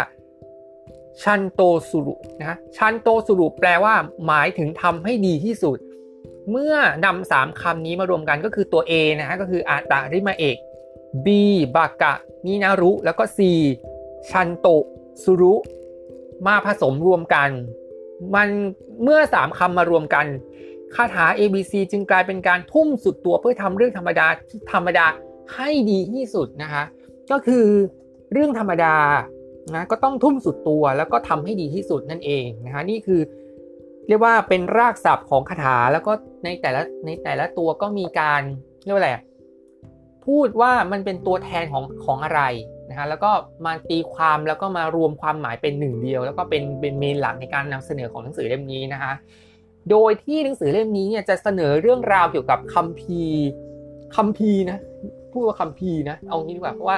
[1.22, 3.94] ชันโตสุรุนะชันโตสุรุแปลว่า
[4.28, 5.78] หมายถึงทำให้ดีที่สุด
[6.52, 10.58] เมื่อนำสามคำนี้มารวมกันก็คือตัว A นะฮะก็คืออาตาริมาเอก
[11.26, 11.28] B
[11.76, 12.14] บากะ
[12.46, 13.40] นินารุ แล้วก็ C
[14.30, 14.68] ชันโต
[15.24, 15.56] สุรุ
[16.46, 17.50] มาผสมรวมกัน
[18.36, 18.50] มัน
[19.04, 20.26] เมื่อสามคำมารวมกัน
[20.96, 25.06] คาถา ABC จึงกลายเป็นการทุ่มสุดตัวเพื่อทำเรื่องธรรมดาที่ธรรมดา
[25.56, 26.84] ให้ดีที่สุดนะคะ
[27.32, 27.66] ก็คือ
[28.32, 28.96] เรื่องธรรมดา
[29.76, 33.22] นะก็ต้องทุ่มสุดตัวแล้วก็ทำให้ดีที่สุดนั่นเองนะฮะนี่คือ
[34.08, 36.12] เรียกว่าเป็นรากศัพท์ของคาถาแล้วก็
[36.44, 38.42] ในแต่ละในแต่ละตัวก็มีการ
[38.84, 39.12] เรียกว่าอะไร
[40.28, 42.42] พูดว่ามันเป็นตัวแทนของของอะไร
[42.90, 43.32] นะฮะแล้วก็
[43.66, 49.14] มาตีความแล้วก็มารวมความหมายเป็นหนึ่งเดียว แล้วก็เป็นเป็นเมนหลักในการนำเสนอของหนังสือเล่มนี้นะคะ
[49.92, 53.44] โดยที่หนังสือเล่มนี้เนี่ยจะเสนอเรื่องราวเกี่ยวกับคัมภีร์
[54.16, 54.78] คัมภีร์นะ
[55.32, 56.98] พูดว่าคัมภีร์นะเอางี้ดีกว่าเพราะว่า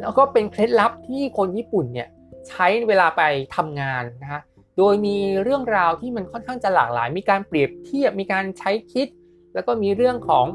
[0.00, 2.08] แล้วก็เป็นเคล็ดลับที่คนญี่ปุ่นเนี่ย
[2.48, 3.22] ใช้เวลาไป
[3.56, 4.40] ทำงานนะฮะ
[4.78, 9.08] โดยมีเรื่องราวที่มันค่อนข้างจะหลากหลาย มีการเปรียบเทียบมีการใช้คิด
[9.54, 10.46] แล้วก็มีเรื่องของ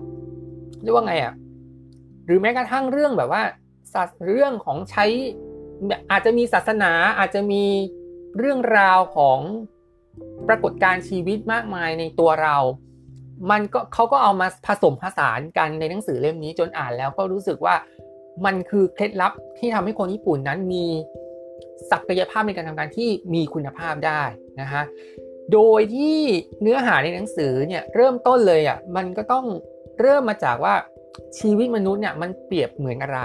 [0.83, 1.33] เรียกว่าไงอะ
[2.25, 3.43] หรือแม้กระทั่งเรื่องแบบว่า
[3.93, 5.05] สัตว์เรื่องของใช้
[6.11, 7.63] อาจจะมีศาสนาอาจจะมี
[8.37, 9.39] เรื่องราวของ
[10.47, 12.57] ปรากฏการชีวิตมากมายในตัวเรา
[13.51, 17.75] มันก็เขาก็เอามาผสมผสานกันในหนังสือเล่มนี้จนอ่านแล้วก็รู้สึกว่า
[18.45, 20.85] มันคือเคล็ดลับที่ทำให้คนญี่ปุ่นนั้นมี
[21.91, 24.21] ศักยภาพในการทำงานที่มีคุณภาพได้
[24.61, 24.83] นะฮะ
[25.53, 26.19] โดยที่
[26.61, 29.45] เนื้อหาในหนังสือเนี่ยเริ่มต้นเลยอะมันก็ต้อง
[30.01, 30.75] เริ่มมาจากว่า
[31.39, 33.19] ชีวิตมนุษย์เนี่ยมันเปรียบเหมือนอะไร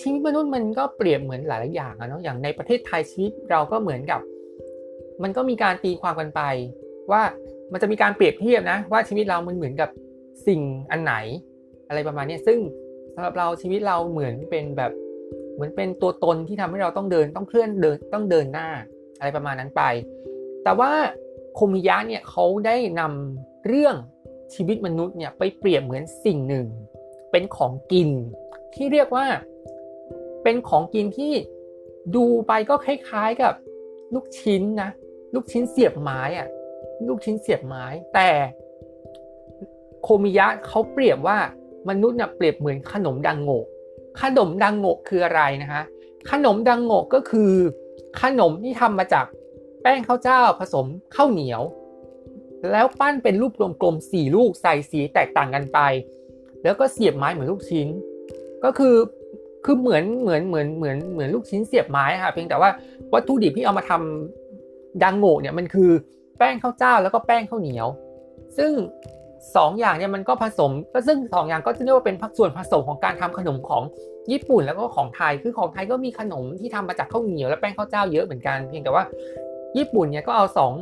[0.00, 4.20] ชีวิตมนุษย์มันก็เปรียบเหมือนหลายๆอย่างอะเนาะอย่างในประเทศไทยชีวิตเราก็เหมือนกับ
[5.22, 6.42] มันก็มีการตีความกันไป
[7.12, 7.22] ว่า
[7.72, 9.90] มันจะมีการเปรียบเทียบนะ ว่าชีวิตเรามันเหมือนกับ
[10.46, 11.14] สิ่งอันไหน
[11.88, 12.58] อะไรประมาณนี้ซึ่ง
[13.14, 14.92] สำหรับเราชีวิตเราเหมือนเป็นแบบ
[15.54, 18.68] เหมือนเป็นตัวตนที่ทำให้เราต้องเดินต้องเคลื่อนเดินต้องเดินหน้า
[19.18, 19.82] อะไรประมาณนั้นไป
[20.64, 20.92] แต่ว่า
[21.54, 23.96] โคมิยะเนี่ยเขาได้นำเรื่อง
[24.54, 26.66] ชีวิตมนุษย์เนี่ยไปเปรียบเหมือนสิ่งหนึ่ง
[27.30, 28.10] เป็นของกิน
[28.74, 29.26] ที่เรียกว่า
[30.42, 31.32] เป็นของกินที่
[32.16, 33.54] ดูไปก็คล้ายๆกับ
[34.14, 34.90] ลูกชิ้นนะ
[35.34, 36.48] ลูกชิ้นเสียบไม้อะ
[37.08, 38.28] ลูกชิ้นเสียบไม้ แต่
[40.02, 41.38] โคมิยะเขาเปรียบว่า
[41.88, 43.66] มนุษย์เนี่ยเปรียบเหมือนขนมดังโงก
[44.22, 45.82] ขนมดังโงกคืออะไรนะคะ
[46.30, 47.52] ขนมดังโงกก็คือ
[48.22, 49.26] ขนมที่ทำมาจาก
[49.82, 51.62] แป้งข้าวเจ้าผสมข้าวเหนียว
[52.72, 55.78] แล้วปั้นเป็นรูปกลมๆสี่ลูกใส่สีแตกต่างกันไป
[56.64, 57.88] แล้วก็เสียบไม้เหมือนลูกชิ้น
[58.64, 58.96] ก็คือ
[59.64, 62.70] คือเหมือนเหมือนเหมือนเหมือนเหมือนลูกชิ้นเสียบไม้ค่ะเพียงแต่ว่า
[63.12, 64.43] วัตถุดิบที่เอามาทำ
[65.02, 65.90] ดังโง่เนี่ยมันคือ
[66.38, 67.88] แป้งข้าวเจ้าแล้วก็แป้งข้าวเหนียว
[68.58, 68.72] ซึ่ง
[69.56, 73.82] สองอย่างเนี่ยมันก็ผสมก็ซึ่งสองอย่างก็จะเรียกว่าเป็นส่วนผสมของการทำขนมของ
[74.32, 79.04] ญี่ปุ่นแล้วก็ของไทยคือของไทยก็มีขนมที่ทำมาจากข้าวเหนียวและแป้งข้าวเจ้าเยอะเหมือนกัน เพียงแต่ว่า
[79.76, 80.72] ญี่ปุ่นเนี่ยก็เอาสอง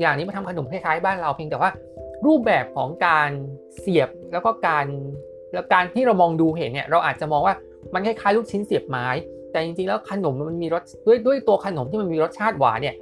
[0.00, 1.70] อย่างนี้มาทำขนมคล้ายๆบ้านเรา เพียงแต่ว่า
[2.26, 3.30] รูปแบบของการ
[3.78, 4.86] เสียบแล้วก็การ
[5.52, 7.54] แล้วการที่เรามองดูเห็นเนี่ยเราอาจจะมองว่า
[7.94, 9.06] มันคล้ายๆลูกชิ้นเสียบไม้
[9.50, 12.94] แต่จริงๆแล้วขนมมันมีรสด้วยด้วยตัวขนมที่มันมีรสชาติหวานเนี่ย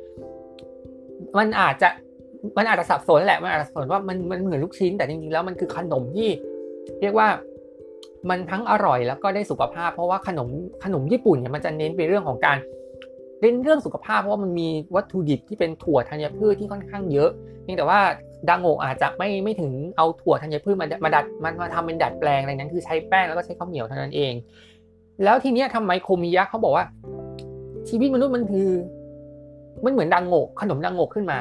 [1.38, 1.88] มันอาจจะ
[2.58, 6.28] มันอาจจะสับสนแหละ มันอาจจะสับสนว่ามันมันเหมือนลูกชิ้น แต่จริงๆแล้วมันคือขนมที่
[7.00, 7.28] เรียกว่า
[8.30, 10.48] มันทั้งอร่อยแล้วก็ได้สุขภาพ เพราะว่าขนม
[10.84, 12.56] ขนมญี่ปุ่นเนี่ยมันจะเน้นไปเรื่องของการ
[13.40, 17.30] เน้นเรื่องสุขภาพเพราะว่ามันมีวัตถุดิบที่เป็นถั่วธัญพืชที่ค่อนข้างเยอะ
[17.62, 18.00] เพียงแต่ว่า
[18.48, 24.32] ดังโงอาจจะไม่ไม่ถึงเอาถั่วธัญพืชมามาดัดมันมาทำเป็นดัดแปลงอะไรนั้น คือใช้แป้งแล้วก็ใช้ข้าวเหนียวเท่านั้นเอง
[25.24, 26.84] แล้วทีเนี้ยทำไมโคมิยะเขาบอกว่า
[27.88, 28.68] ชีวิตมนุษย์มันคือ
[29.84, 31.40] มันเหมือนดังโงกขนมดังโงกขึ้นมา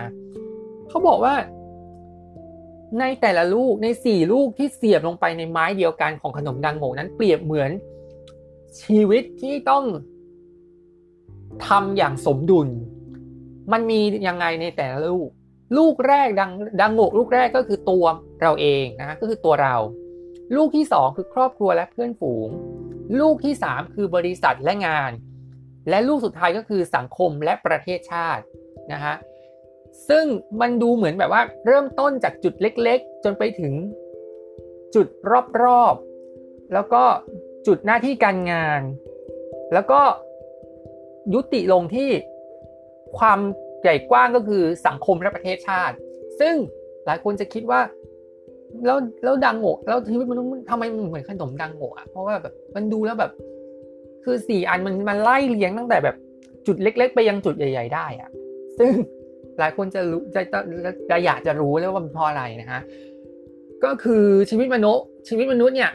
[0.89, 1.36] เขาบอกว่า
[2.99, 7.71] ในแต่ละลูกในสี่ลูกที่เสียบลงไปในไม้เดียวกันของขนมดังโงกนั้นเปรียบเหมือน
[8.82, 9.84] ชีวิตที่ต้อง
[11.67, 12.67] ทำอย่างสมดุล
[13.71, 15.29] มันมียังไงในแต่ละลูก
[15.77, 16.51] ลูกแรกดัง
[16.82, 18.06] ดังโงกลูกแรกก็คือตัว
[18.41, 19.75] เราเองนะก็คือตัวเรา
[20.56, 22.49] ลูกที่สองคือครอบครัวและเพื่อนฝูง
[23.19, 25.12] ลูกที่3คือบริษัทและงาน
[25.89, 28.43] และลูกสุดท้ายก็คือสังคมและประเทศชาติ
[28.93, 29.15] นะฮะ
[30.10, 30.26] ซึ่ง
[30.62, 33.74] มันดูเหมือนแบบว่าเริ่มต้นจากจุดเล็กๆ จนไปถึง
[34.96, 35.08] จุด
[35.63, 37.04] รอบๆ แล้วก็
[37.67, 38.82] จุดหน้าที่การงาน
[39.74, 40.02] แล้วก็
[41.34, 42.10] ยุติลงที่
[43.19, 43.39] ความ
[43.82, 45.96] ใหญ่กว้างก็คือสังคมและประเทศชาติ
[46.39, 46.56] ซึ่ง
[47.06, 47.82] หลายคนจะคิดว่า
[48.86, 50.38] แล้วแล้วดังโง่แล้วชีวิตมัน
[50.69, 53.32] ทำไมมันเหมือนขนมดังโง่อะเพราะว่าแบบมันดูแล้วแบบ
[54.23, 56.15] คือสี่อันมันมันไล่เลี้ยงตั้งแต่แบบ
[56.67, 58.29] จุดเล็ก ๆ ไปยังจุดใหญ่ ๆ ได้อะ
[58.79, 58.91] ซึ่ง
[59.59, 60.41] หลายคนจะรู้จะ
[61.09, 62.81] จะอยากจะรู้แล้วว่ามันเพราะอะไรนะฮะ
[63.83, 65.91] ก็คือชีวิตมนุษย์ชีวิตมนุษย์เนี่ย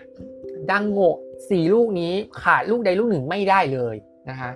[0.70, 1.12] ดังโง่
[1.50, 2.12] สี่ลูกนี้
[2.42, 3.96] ขาดลูกใดลูกหนึ่งไม่ได้เลย
[4.30, 4.50] นะคะ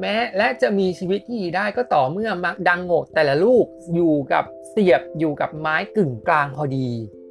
[0.00, 6.88] แม้และจะมีชีวิตที่ดีได้ก็ต่อเมื่อมักดังโง่แต่ละลูกอยู่กับเสียบอยู่กับไม้กึ่งกลางพอดี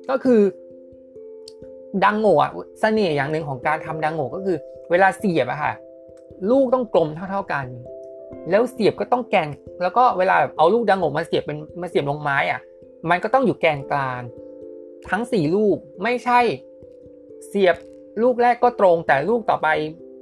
[0.09, 0.41] ก็คือ
[2.03, 4.57] ดังโง่อะเสน่ห์อย่างหนึ่งของการทำดังโง่ก็คือ
[4.91, 5.73] เวลาเสียบอะค่ะ
[6.49, 7.65] ลูกต้องกลมเท่าๆกัน
[8.49, 9.49] แล้วเสียบก็ต้องแกน
[9.81, 12.61] แล้วก็เวลาเอาลูกดังโง่มาเสียบเป็นมาเสียบลงไม้อะ
[13.09, 14.21] มันก็ต้องอยู่แกนกลาง
[15.09, 16.39] ทั้งสี่ลูกไม่ใช่
[17.47, 17.75] เสียบ
[18.21, 19.67] ลูกแรกก็ตรง แต่ลูกต่อไป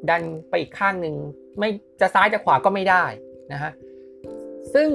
[0.09, 1.15] ดันไปอีกข้างหนึ่ง
[1.59, 1.69] ไม่
[2.01, 3.03] จะซ้ายจะขวาก็ไม่ได้
[3.51, 3.71] นะฮะ
[4.73, 4.89] ซึ่ง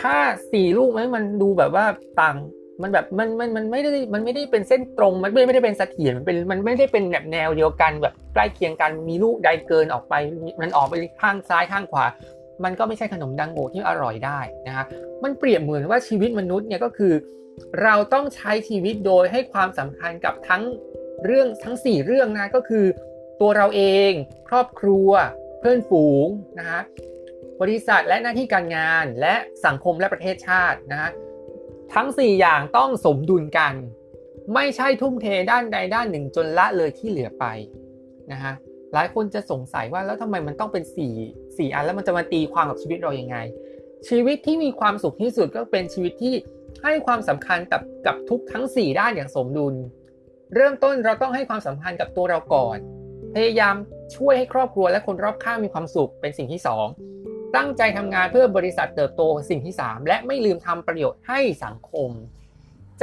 [0.00, 0.16] ถ้า
[0.52, 1.86] สี่ลูกมันมันดูแบบว่า
[2.20, 2.36] ต่าง
[2.82, 10.14] มันแบบมันมันมันไม่ได้มันไม่ได้เป็นเส้นตรง มันไม่ไม่ได้เป็นเสถียรมันเป็นมันไม่ได้เป็นแบบแนวเดียวกันแบบใกล้เคียงกันมีลูกใดเกินออกไป
[10.60, 12.06] มันออกไปข้างซ้ายข้างขวา
[12.64, 14.84] มันก็ไม่ใช่ขนมดังโงที่อร่อยได้นะคะ
[15.24, 17.12] มันเปรียบเหมือนว่าชีวิตมนุษย์เนี่ยก็คือ
[17.82, 20.62] เราต้องใช้ชีวิตโดยให้ความสำคัญกับทั้ง
[21.24, 22.84] เรื่องทั้ง 4 เรื่องนะก็คือ
[23.40, 24.12] ตัวเราเอง
[24.48, 25.10] ครอบครัว
[25.60, 26.26] เพื่อนฝูง
[26.58, 26.80] นะคะ
[27.60, 29.34] บริษัทและหน้าที่การงานและ
[29.66, 31.10] สังคมและประเทศชาตินะคะ
[31.94, 33.74] ทั้ง 4 อย่างต้องสมดุลกัน
[34.54, 37.44] ไม่ใช่ทุ่มเทด้านใดด้านหนึ่งจนละเลยที่เหลือไป
[38.32, 38.54] นะฮะ
[38.94, 41.14] หลายคนจะสงสัยว่าแล้วทำไมมันต้องเป็นสี่
[41.56, 43.36] สี่อันแล้วมันจะมาตีความกับชีวิตเรายัางไง
[44.08, 46.34] ชีวิตที่มีความสุขที่สุดก็เป็นชีวิตที่
[46.82, 49.74] ให้ความสำคัญกับกับทุกทั้ง 4 ด้านอย่างสมดุล
[50.54, 52.78] เริ่มต้นเราต้องให้ความสำคัญกับตัวเราก่อน
[53.34, 53.74] พยายาม
[54.16, 57.11] ช่วยให้ครอบครัวและคนรอบข้างมีความสุขเป็นสิ่งที่ 2
[57.56, 62.10] ตั้งใจทำงานเพื่อบริษัทเติบโตสิ่งที่ 3 และไม่ลืมทำประโยชน์ให้สังคม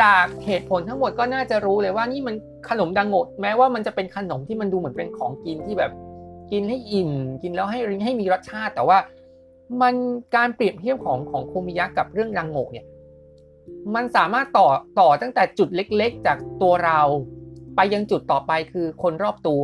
[0.02, 2.36] จากเหตุผลทั้งหมดก็น่าจะรู้เลยว่านี่มัน
[2.70, 5.92] ขนมดังโงดแม้ว่ามันจะเป็นขนมที่มันดูเหมือนเป็นของกินที่แบบ
[6.52, 8.98] กินให้อิ่ม กินแล้วให้ให้มีรสชาติ แต่ว่า
[9.82, 9.96] มัน
[10.36, 12.86] การเปรียบเทียบของของโคมิยะกับเรื่องดังโงเนี่ย
[13.96, 14.68] มันสามารถต่อ
[15.00, 17.02] ต่อตั้งแต่จุดเล็กๆ จากตัวเรา
[17.76, 19.64] ไปยังจุดต่อไปคือคนรอบตัว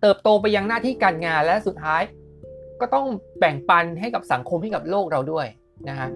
[0.00, 2.02] เติบโตไปยังหน้าที่การงานและสุดท้าย
[2.82, 3.06] ก็ต้อง
[3.40, 5.46] แบ่งปันให้กับสังคมให้กับโลกเราด้วย
[5.88, 6.08] นะฮะ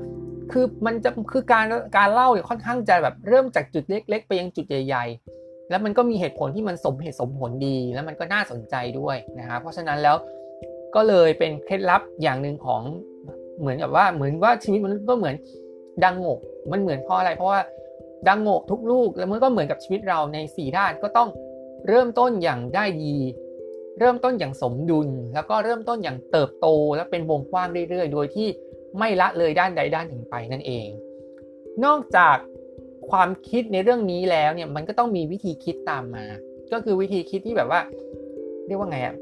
[0.52, 1.64] คือมันจะคือการ
[1.96, 5.04] การเล่าเนี่ยค่อนข้างจะแบบเริ่มจากจุดเล็ก ๆ ไปยังจุดใหญ่
[5.38, 10.16] ๆ แล้วมันก็มีเหตุผลที่มันสมเหตุสมผลดีแล้วมันก็น่าสนใจด้วยนะฮะเพราะฉะนั้นแล้ว
[10.94, 12.82] ก็เลยเป็นเคล็ดลับอย่างหนึ่งของ
[13.60, 15.34] เหมือนกับว่าเหมือนว่าชีวิตมันก็เหมือน
[16.04, 16.38] ดังโงก
[16.72, 17.60] มันเหมือนเพราะอะไร เพราะว่า
[18.28, 21.28] ดังโงกทุกลูกแล้วมันก็เหมือนกับชีวิตเราใน 4 ด้านก็ต้อง
[21.88, 23.14] เริ่มต้นอย่างได้ดี
[23.98, 28.48] เริ่มต้นอย่างสมดุล แล้วก็เริ่มต้นอย่างเติบโตและเป็นวงกว้างเรื่อยๆ โดยที่
[28.98, 30.88] ไม่ละเลยด้านใดด้านหนึ่งไปนั่นเอง
[31.84, 32.36] นอกจาก
[33.10, 36.24] ความคิดในเรื่องนี้แล้วเนี่ยมันก็ต้องมีวิธีคิดตามมา
[36.72, 37.80] ก็คือวิธีคิดที่แบบว่า
[38.66, 39.14] เรียกว่าไงอะ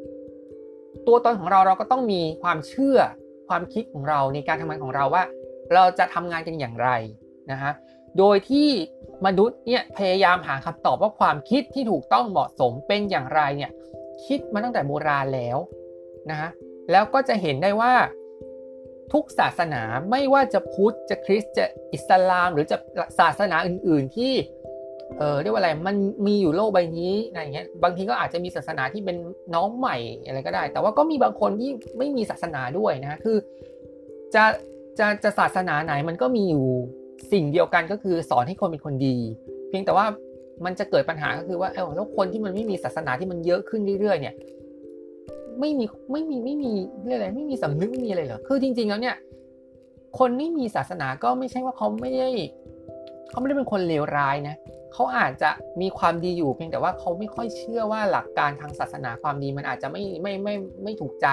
[1.06, 2.98] ตัวตนของเราเราก็ต้องมีความเชื่อ
[3.48, 5.24] ความคิดของเราในการทำงานของเราว่า
[5.74, 6.88] เราจะทำงานกันอย่างไร
[7.50, 7.72] นะฮะ
[8.18, 8.68] โดยที่
[9.26, 13.70] มนุษย์เนี่ยพยายามหาคำตอบว่าความคิดที่ถูกต้องเหมาะสมเป็นอย่างไรเนี่ย
[14.26, 15.58] คิดมาตั้งแต่โบราณแล้ว
[16.30, 16.50] นะฮะ
[16.90, 17.92] แล้วก็จะเห็นได้ว่า
[19.12, 22.76] ทุกศาสนาไม่ว่าจะพุทธจะคริสต์จะอิสลาม หรือจะ
[23.18, 24.32] ศาสนาอื่น ๆที่
[25.18, 25.96] เออเรียกว่าอะไรมัน
[26.26, 29.16] มีอยู่โลกใบนี้อะไรเงี้ยบางทีก็อาจจะมีศาสนาที่เป็น
[29.54, 29.96] น้องใหม่
[30.26, 33.36] อะไรก็ได้ แต่ว่าก็มีบางคนที่ไม่มีศาสนาด้วยนะคือ
[34.34, 34.44] จะ
[34.98, 36.66] จะจะศาสนาไหนมันก็มีอยู่
[37.32, 39.16] สิ่งเดียวกันก็คือสอนให้คนเป็นคนดี
[39.68, 40.06] เพียงแต่ว่า
[40.64, 44.34] มันจะเกิดปัญหาก็คือว่าเออแล้วคนที่มันไม่มีศาสนาที่มันเยอะขึ้นเรื่อยๆ เนี่ย
[45.60, 46.72] ไม่มีไม่มีไม่มี
[47.04, 49.16] เรื่องอะไรไม่มีสำนึกไม่มีอะไรเหรอคือจริง ๆ แล้วเนี่ย
[50.18, 52.30] คนไม่มีศาสนาก็ไม่ใช่ว่าเขาไม่ได้
[53.30, 54.56] เขาไม่ได้เป็นคนเลวร้ายนะ
[54.92, 61.28] เขาอาจจะมีความดีอยู่เพียงแต่ว่าเขาไม่ค่อยเชื่อว่าหลักการทางศาสนาความดีมันอาจจะไม่ไม่ไม่ไม่ถูกใจ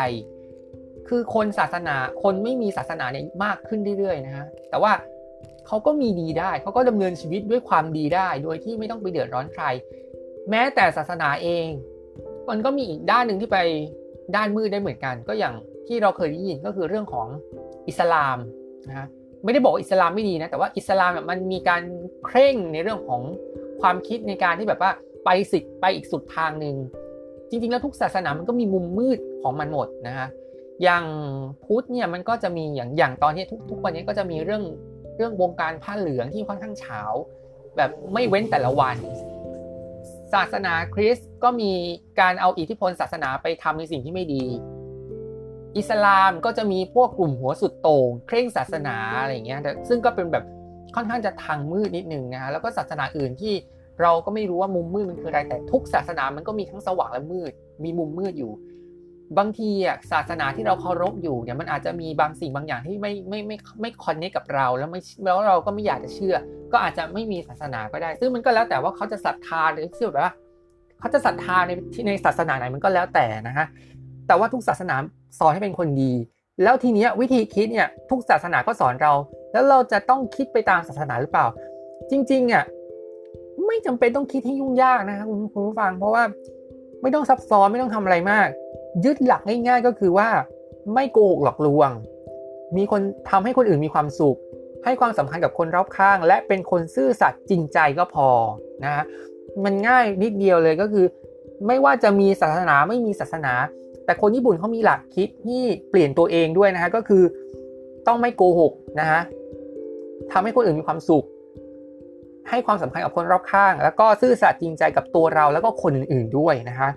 [1.07, 4.91] คือคนศาสนาคนไม่มีศาสนาเนี่ยมากขึ้นเรื่อยๆนะฮะแต่ว่า
[5.67, 9.65] เขาก็มีดีได้ เขาก็ดำเนินชีวิตด้วยความดีได้ โดยที่ไม่ต้องไปเดือดร้อนใคร
[10.49, 11.67] แม้แต่ศาสนาเอง
[12.49, 13.57] มันก็มีอีกด้านหนึ่งที่ไป
[14.35, 15.53] ด้านมืดได้เหมือนกัน ก็อย่าง
[15.87, 17.27] ที่เราเคยได้ยินก็คือเรื่องของ
[17.87, 18.37] อิสลาม
[18.89, 19.07] นะฮะ
[19.43, 21.81] ไม่ได้บอกอิสลามไม่ดีนะ แต่ว่าอิสลามมันมีการ
[22.25, 23.21] เคร่งในเรื่องของ
[23.81, 24.91] ความคิดในการที่แบบว่า
[25.25, 26.75] ไปสิไปอีกสุดทางหนึ่ง
[27.49, 30.27] จริงๆ แล้วทุกศาสนามันก็มีมุมมืดของมันหมดนะฮะ
[30.83, 31.03] อย่าง
[31.63, 34.63] พุทธเนี่ยมันก็จะมีอย่างอย่างตอนนี้ทุกทุกวันนี้ก็จะมีเรื่อง
[35.17, 37.01] เรื่องวงการผ้าเหลืองที่ค่อนข้างเฉา
[37.77, 38.97] แบบไม่เว้นแต่ละวัน
[40.33, 41.71] ศาสนาคริสต์ก็มี
[42.19, 44.45] การเอาอิทธิพลศาสนาไปทำในสิ่งที่ไม่ดี
[45.77, 50.45] อิสลามก็จะมีพวกกลุ่มหัวสุดโต่งเคร่งศาสนาอะไรอย่างเงี้ยซึ่งก็เป็นแบบ
[50.95, 53.53] ค่อนข้างจะทางมืดนิดนึงนะฮะแล้วก็ศาสนาอื่นที่
[54.01, 57.51] เราก็ไม่รู้ว่ามุมมืดมันคืออะไรแต่ทุกศาสนามันก็มีทั้งสว่างและมืด
[57.83, 58.51] มีมุมมืดอยู่
[59.37, 66.35] บางทีอะศาสนาที่เราเคารพอยู่เนี่ยมันอาจจะมีบางสิ่งบางอย่างที่ไม่ไม่ไม่ไม่คอนเนคกับเราแล้วไม่แล้วเราก็ไม่อยากจะเชื่อ
[66.71, 70.33] ก็อาจจะไม่มีศาสนาก็ได้ ซึ่งมันก็แล้วแต่ว่าเขาจะศรัทธาหรือเชื่อแบบว่า
[70.99, 73.67] เขาจะศรัทธาในที่ในศาสนาไหนมันก็แล้วแต่นะฮะ
[74.27, 74.95] แต่ว่าทุกศาสนา
[75.39, 76.13] สอนให้เป็นคนดี
[76.63, 79.13] แล้วทีเนี้ยวิธีคิดเนี่ยทุกศาสนาก็สอนเรา
[79.51, 81.45] แล้วเราจะต้องคิดไปตามศาสนาหรือเปล่า
[82.11, 82.63] จริงๆอะ
[83.67, 86.23] ไม่จำเป็นต้องคิดให้ยุ่งยากนะครับคุณผู้ฟัง เพราะว่า
[87.01, 88.47] ไม่ต้องซับซ้อนไม่ต้องทำอะไรมาก
[89.05, 90.29] ยึดหลักง่าย ๆ ก็คือว่า
[90.93, 91.91] ไม่โกหกหลอกลวง
[92.77, 94.37] มีคนทำให้คนอื่นมีความสุข
[94.85, 98.29] ให้ความสำคัญกับคนรอบข้าง และเป็นคนซื่อสัตย์จริงใจก็พอ
[98.83, 99.03] นะฮะ
[99.63, 101.05] มันง่ายนิดเดียวเลยก็คือ
[101.67, 103.53] ไม่ว่าจะมีศาสนาไม่มีศาสนา
[104.05, 107.23] แต่คนญี่ปุ่นเขามีหลักคิดที่เปลี่ยนตัวเองด้วยนะฮะก็คือ
[108.07, 109.21] ต้องไม่โกหกนะฮะ
[110.31, 111.25] ทำให้คนอื่นมีความสุข
[112.49, 116.89] ให้ความสำคัญกับคนรอบข้าง แล้วก็ซื่อสัตย์จริงใจกับตัวเราแล้วก็คนอื่นๆด้วยนะคะ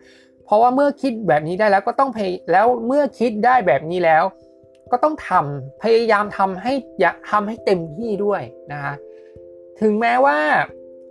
[0.54, 4.24] ราะว่าเมื่อคิดแบบนี้ได้แล้วก็ต้องพยแล้วเมื่อคิดได้แบบนี้แล้ว
[4.92, 8.94] ก็ต้องทำพยายามทำให้อยากทำให้เต็มที่ด้วยนะคะ
[9.80, 10.38] ถึงแม้ว่า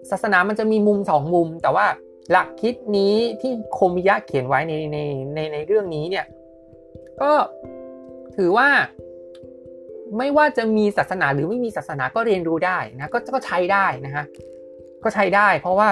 [0.10, 1.86] ศาสนามันจะมีมุมสองมุม แต่ว่า
[2.32, 4.98] หลักคิดนี้ที่โคมิยะเขียนไว้ในใน
[5.36, 6.26] ในในเรื่องนี้เนี่ย
[7.22, 7.32] ก็
[8.36, 8.70] ถือว่า
[10.18, 14.26] ไม่ว่าจะมีศาสนาหรือไม่มีศาสนาก็เรียนรู้ได้นะก็ก็ใช้ได้นะฮะ
[15.04, 15.90] ก็ใช้ได้ เพราะว่า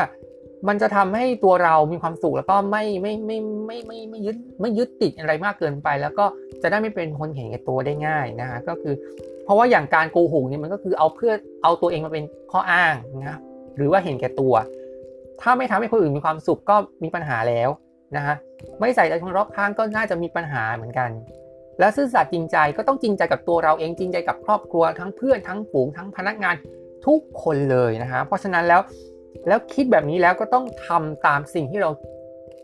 [0.67, 6.25] มันจะทำให้ตัวเรามีความสุขแล้วก็ไม่ไม่ไม่ไม่ไม่ไม่ยึดไม่ยึดติดอะไรมากเกินไป แล้วก็
[6.61, 8.93] จะได้ไม่เป็นคนเห็นแก่ตัวได้ง่ายนะฮะก็คือ
[9.43, 13.39] เพราะว่าอย่างการโกหกเนี่ยมันก็คือเอาเพื่อเอาตัวเองมาเป็นข้ออ้างนะ
[13.77, 14.53] หรือว่าเห็นแก่ตัว
[15.41, 17.69] ถ้าไม่ทำให้คนอื่นมีความสุขก็มีปัญหาแล้ว
[18.15, 18.35] นะฮะ
[18.79, 21.09] ไม่ใส่ใจคนรอบข้างก็น่าจะมีปัญหาเหมือนกัน
[21.79, 26.55] และซื่อสัตย์จริงใจก็ต้องจริงใจกับตัวเราเองจริงใจกับครอบครัวทั้งเพื่อนทั้งฝูงทั้งพนักงาน
[27.05, 28.81] ทุกคนเลยนะฮะเพราะฉะนั้นแล้ว
[29.47, 31.89] แล้วคิดแบบนี้แล้วก็ต้องทำตามสิ่งที่เรา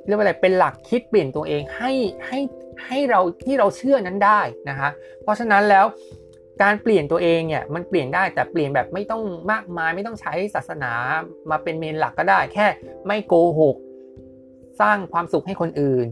[0.05, 1.91] เรียกว่าอะไรเป็นหลักคิดเปลี่ยนตัวเองให้
[2.27, 2.39] ให้
[2.85, 4.89] ให้เราที่เราเชื่อนั้นได้นะฮะ
[5.23, 5.85] เพราะฉะนั้นแล้ว
[6.63, 10.91] การเปลี่ยนตัวเองเนี่ยมันเปลี่ยนได้แต่เปลี่ยนแบบไม่ต้องมากมาย ไม่ต้องใช้ศาสนา
[11.49, 12.67] มาเป็นเมนหลักก็ได้ แค่
[13.07, 13.75] ไม่โกหก
[14.81, 16.07] สร้างความสุขให้คนอื่น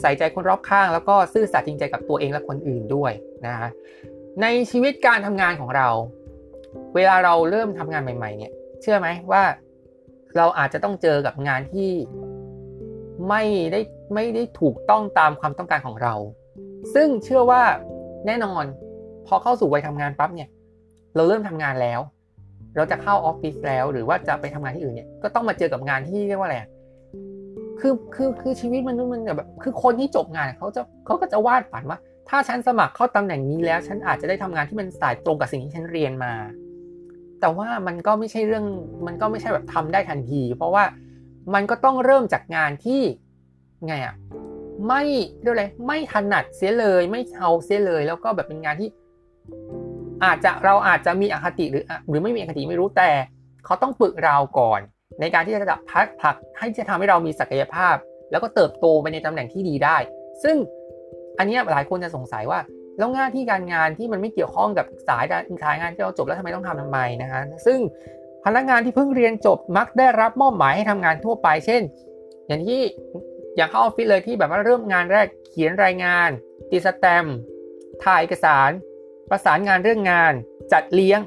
[0.00, 3.12] ใส่ใจคนรอบข้าง แล้วก็ซื่อสัตย์จริงใจกับตัวเองและคนอื่นด้วย
[3.46, 3.70] นะฮะ
[4.42, 5.88] ในชีวิตการทำงานของเรา
[6.94, 9.42] เวลาเราเริ่มทำงานใหม่ ๆ เนี่ย เชื่อไหมว่า
[10.36, 11.90] เราอาจจะต้องเจอกับงานที่
[13.28, 13.42] ไม่
[13.72, 13.80] ได้
[14.14, 16.14] ไม่ได้ถูกต้องตามความต้องการของเรา
[16.94, 17.62] ซึ่งเชื่อว่า
[18.26, 18.64] แน่นอน
[19.26, 20.48] พอเข้าสู่วัยทำงานปั๊บเนี่ย
[21.14, 22.00] เราเริ่มทำงานแล้ว
[22.76, 26.56] เราจะเข้าออฟฟิศแล้ว หรือว่าจะไปทำงานที่อื่นเนี่ยก็ต้องมาเจอกับงานที่เรียกว่าอะไร
[27.80, 36.32] คือคือคือชีวิตมันมันแบบคือคนที่จบงานเขาจะเขาก็จะวาดฝันว่า ถ้าฉันสมัครเข้าตำแหน่งนี้แล้ว ฉันอาจจะได้ทำงานที่มันสายตรงกับสิ่งที่ฉันเรียนมา
[37.42, 38.66] แต่ว่ามันก็ไม่ใช่เรื่อง
[39.06, 40.84] มันก็ไม่ใช่แบบทำได้ทันที เพราะว่า
[41.54, 43.02] มันก็ต้องเริ่มจากงานที่
[43.86, 44.14] ไงอะ
[44.88, 45.02] ไม่
[45.40, 48.88] เรียกอะไรไม่ถนัดเสียเลย ไม่เอาเสียเลย แล้วก็แบบเป็นงานที่
[50.24, 53.10] อาจจะเราอาจจะมีอคติหรือหรือไม่มีอคติไม่รู้แต่
[53.64, 54.80] เขาต้องฝึกเราก่อน
[55.20, 57.96] ในการที่จะดับพักผักให้จะทำให้เรามีศักยภาพ
[58.30, 59.96] แล้วก็เติบโตไปในตำแหน่งที่ดีได้
[60.42, 60.56] ซึ่ง
[61.38, 62.58] อันนี้หลายคนจะสงสัยว่า
[62.98, 65.24] แล้วงานที่การงานที่มันไม่เกี่ยวข้องกับสาย
[65.62, 67.78] สายงานที่เราจบแล้วทำไมต้องทำทำไมนะฮะซึ่ง
[68.44, 71.82] พนักงานที่เพิ่งเรียนจบมักได้รับมอบหมายให้ทำงานทั่วไป เช่น
[72.46, 72.80] อย่างที่
[73.56, 76.28] อย่างเข้าออฟฟิศเลยที่แบบว่าเริ่มงานแรกเขียนรายงาน
[76.70, 77.26] ตีสแตม
[78.04, 78.70] ถ่ายเอกสาร
[79.30, 80.32] ประสานงานเรื่องงาน
[80.72, 81.20] จัดเลี้ยง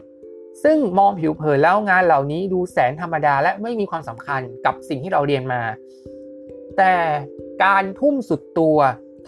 [0.63, 5.61] ซึ่งมองผิวเผินแล้วงานเหล่านี้ดูแสนธรรมดาและไม่มีความสำคัญกับสิ่งที่เราเรียนมา
[6.77, 6.95] แต่
[7.63, 8.77] การทุ่มสุดตัว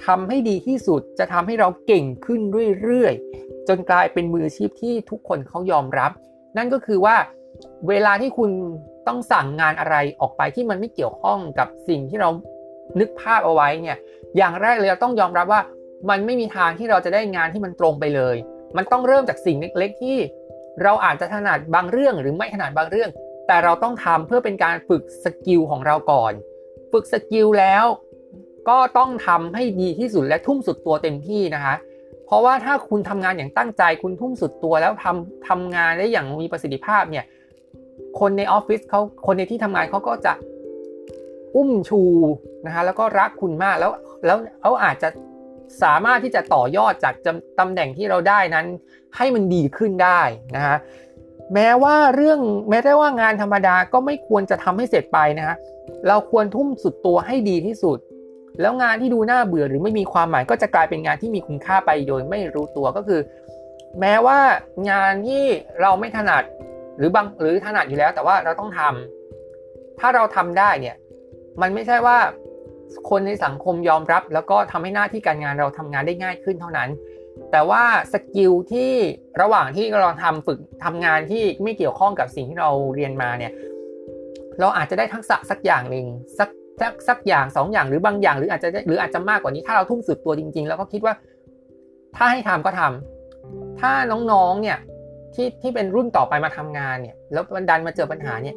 [0.06, 2.42] ทำให้ดีที่สุดจะทำให้เราเก่งขึ้น
[2.82, 6.12] เรื่อยๆ จนกลายเป็นมืออาชีพที่ทุกคนเขายอมรับ
[6.58, 7.16] นั่นก็คือว่า
[7.90, 8.52] เวลาที่คุณ
[9.08, 12.30] ต้องสั่งงานอะไรออกไปที่มันไม่เกี่ยวข้องกับสิ่งที่เรา
[13.00, 13.98] นึกภาพเอาไว้เนี่ย
[14.38, 15.62] อย่างแรกเลยเราต้องยอมรับว่า
[16.10, 18.36] มันไม่มีทางที่เราจะได้งานที่มันตรงไปเลย
[18.78, 20.18] มันต้องเริ่มจากสิ่งเล็กๆ ที่
[20.84, 23.10] เราอาจจะถนัดบางเรื่องหรือไม่ถนัดบางเรื่อง
[23.48, 26.34] แต่เราต้องทำเพื่อเป็นการฝึก skill ของเราก่อน
[26.92, 27.86] ฝึก skill แล้ว
[28.70, 31.76] ก็ต้องทำให้ดีที่สุดและทุ่มสุดตัวเต็มที่นะคะ
[32.26, 37.26] เพราะว่าถ้าคุณทำงานอย่างตั้งใจคุณทุ่มสุดตัวแล้วทำทำงานได้อย่างมีประสิทธิภาพเนี่ย
[38.20, 40.34] คนในออฟฟิศเขาคนในที่ทำงานเขาก็จะ
[41.56, 42.02] อุ้มชู
[42.66, 43.92] นะคะแล้วก็รักคุณมากแล้ว
[44.26, 45.10] แล้วเขาอาจจะ
[45.84, 47.14] สามารถที่จะต่อยอดจาก
[47.60, 48.66] ตำแหน่งที่เราได้นั้น
[49.18, 50.22] ให้มันดีขึ้นได้
[50.56, 50.76] นะคะ
[51.54, 55.56] แม้ว่าเรื่องแม้แต่ว่างานธรรมดาก็ไม่ควรจะทำให้เสร็จไปนะคะ
[56.08, 57.98] เราควรทุ่มสุดตัวให้ดีที่สุด
[58.62, 63.22] แล้วงานที่ดูน่าเบื่อหรือไม่มีความหมายก็จะกลายเป็นงานที่มีคุณค่าไปโดยไม่รู้ตัวก็คือ
[64.00, 64.40] แม้ว่า
[64.92, 65.44] งานที่
[65.82, 66.44] เราไม่ถนัด
[66.98, 70.96] หรือบางหรือถนัดอยู่แล้ว แต่ว่าเราต้องทำถ้าเราทำได้เนี่ย
[71.62, 72.18] มันไม่ใช่ว่า
[73.10, 76.90] คนในสังคมยอมรับ แล้วก็ทำให้หน้าที่การงานเราทำงานได้ง่ายขึ้นเท่านั้น
[77.52, 78.92] แต่ว่าสกิลที่
[79.42, 83.52] ระหว่างที่เราทำฝึกทำงานที่ไม่เกี่ยวข้องกับสิ่งที่เราเรียนมาเนี่ย
[84.60, 86.06] เราอาจจะได้ทักษะสักอย่างหนึ่ง
[86.40, 86.50] สัก
[86.82, 91.14] สักสักอย่าง2ออย่างหรือบางอย่างหรืออาจจะหรืออาจจะมากกว่านี้ถ้าเราทุ่มสุดตัวจริง ๆ แล้วก็คิดว่า
[92.16, 93.92] ถ้าให้ทำก็ทำถ้า
[94.32, 94.78] น้องๆเนี่ย
[95.36, 98.56] ที่ที่เป็นรุ่นต่อไปมาทำงานเนี่ยแล้วมันดันมาเจอปัญหาเนี่ย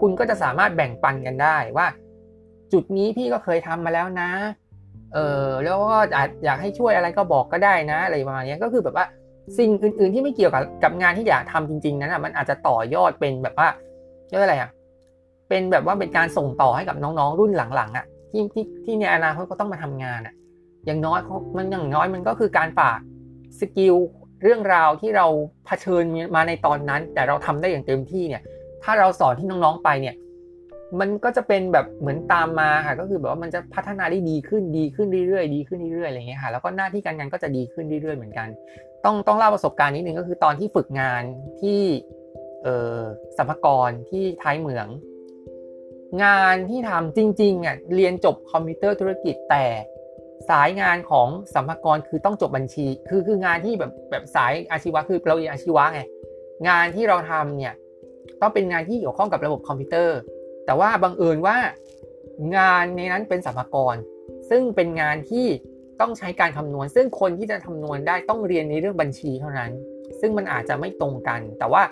[0.00, 1.86] คุณก็จะสามารถแบ่งปันกันได้ว่า
[2.72, 4.30] จุดนี้พี่ก็เคยทำมาแล้วนะ
[5.14, 9.06] เออแล้วก็อาจอยากให้ช่วยอะไรก็บอกก็ได้นะอะไรประมาณนี้ก็คือแบบว่า
[9.58, 13.68] สิ่งอื่น ๆ ที่ไม่เกี่ยวกับกับงานที่อยากทำจริง ๆ นั้นอะมันอาจจะต่อยอดเป็นแบบว่า
[14.28, 14.70] เรียกอะไรอะ
[15.52, 20.34] เป็นแบบว่าเป็นการส่งต่อให้กับน้องๆรุ่นหลังๆอะที่ที่ที่ในอนาคตก็ต้องมาทำงานอะ
[20.86, 21.20] อย่างน้อย
[21.56, 22.98] มันอย่างน้อยมันก็คือการฝาก
[23.60, 23.94] สกิล
[24.42, 25.26] เรื่องราวที่เรา
[25.66, 28.42] เผชิญมาในตอนนั้น แต่เราทำได้อย่างเต็มที่เนี่ย
[28.84, 30.14] ถ้าเราสอนที่น้องๆไปเนี่ย
[31.00, 38.48] มันก็จะเป็นแบบเหมือนตามมาค่ะก็คือแบบว่ามันจะพัฒนาได้ดีขึ้นดีขึ้นเรื่อยๆดีขึ้นเรื่อยๆอะไรเงี้ยค่ะแล้วก็หน้าที่การงานก็จะดีขึ้นเรื่อยๆเหมือนกัน
[39.04, 41.22] ต้องต้องเล่าประสบการณ์นิดนึงก็คือตอนที่ฝึกงาน
[41.60, 41.80] ที่
[42.62, 43.00] เออ
[43.36, 44.86] สัมภาระที่ท้ายเหมือง
[46.22, 49.64] งานที่ทำจริงๆอะเรียนจบคอมพิวเตอร์ธุรกิจแต่
[50.50, 56.00] สายงานของสัมภารคือต้องจบบัญชี คือคืองานที่แบบแบบสายอาชีวะคือเราเรียนอาชีวะไง
[56.68, 57.74] งานที่เราทำเนี่ย
[58.40, 60.18] ต้องเป็นงานที่เกี่ยวข้องกับระบบคอมพิวเตอร์
[60.66, 61.56] แต่ว่าบังเอิญว่า
[62.56, 63.96] งานในนั้นเป็นสรรพากร
[64.50, 65.46] ซึ่งเป็นงานที่
[66.00, 69.70] ต้องใช้การคำนวณ ซึ่งคนที่จะคำนวณได้ต้องเรียนในเรื่องบัญชีเท่านั้น
[70.20, 71.82] ซึ่งมันอาจจะไม่ตรงกัน แต่ว่า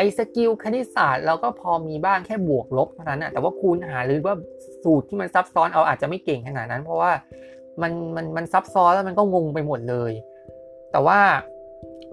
[0.00, 4.36] ไอ้ skill คณิตศาสตร์เราก็พอมีบ้างแค่บวกลบเท่านั้นนะแต่ว่าคูณหารหรือว่า
[4.82, 7.10] สูตรที่มันซับซ้อนเอาอาจจะไม่เก่งขนาดนั้น เพราะว่า
[7.82, 10.12] มันมันมันซับซ้อนแล้วมันก็งงไปหมดเลย
[10.92, 11.20] แต่ว่า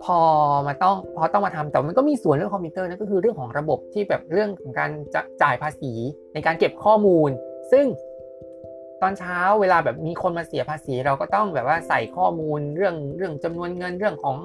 [0.03, 0.19] พอ
[0.67, 5.93] มาต้องพอต้องมาทำแต่มันก็มีส่วนเรื่องคอมพิวเตอร์นั่นก็คือเรื่องของระบบที่แบบเรื่องของการจะจ่ายภาษี
[6.33, 7.29] ในการเก็บข้อมูล
[7.71, 7.85] ซึ่ง
[9.01, 14.35] ตอนเช้าเวลาแบบมีคนมาเสียภาษี เราก็ต้องแบบว่าใส่ข้อมูลเรื่องเรื่องจำนวนเงินเรื่องของ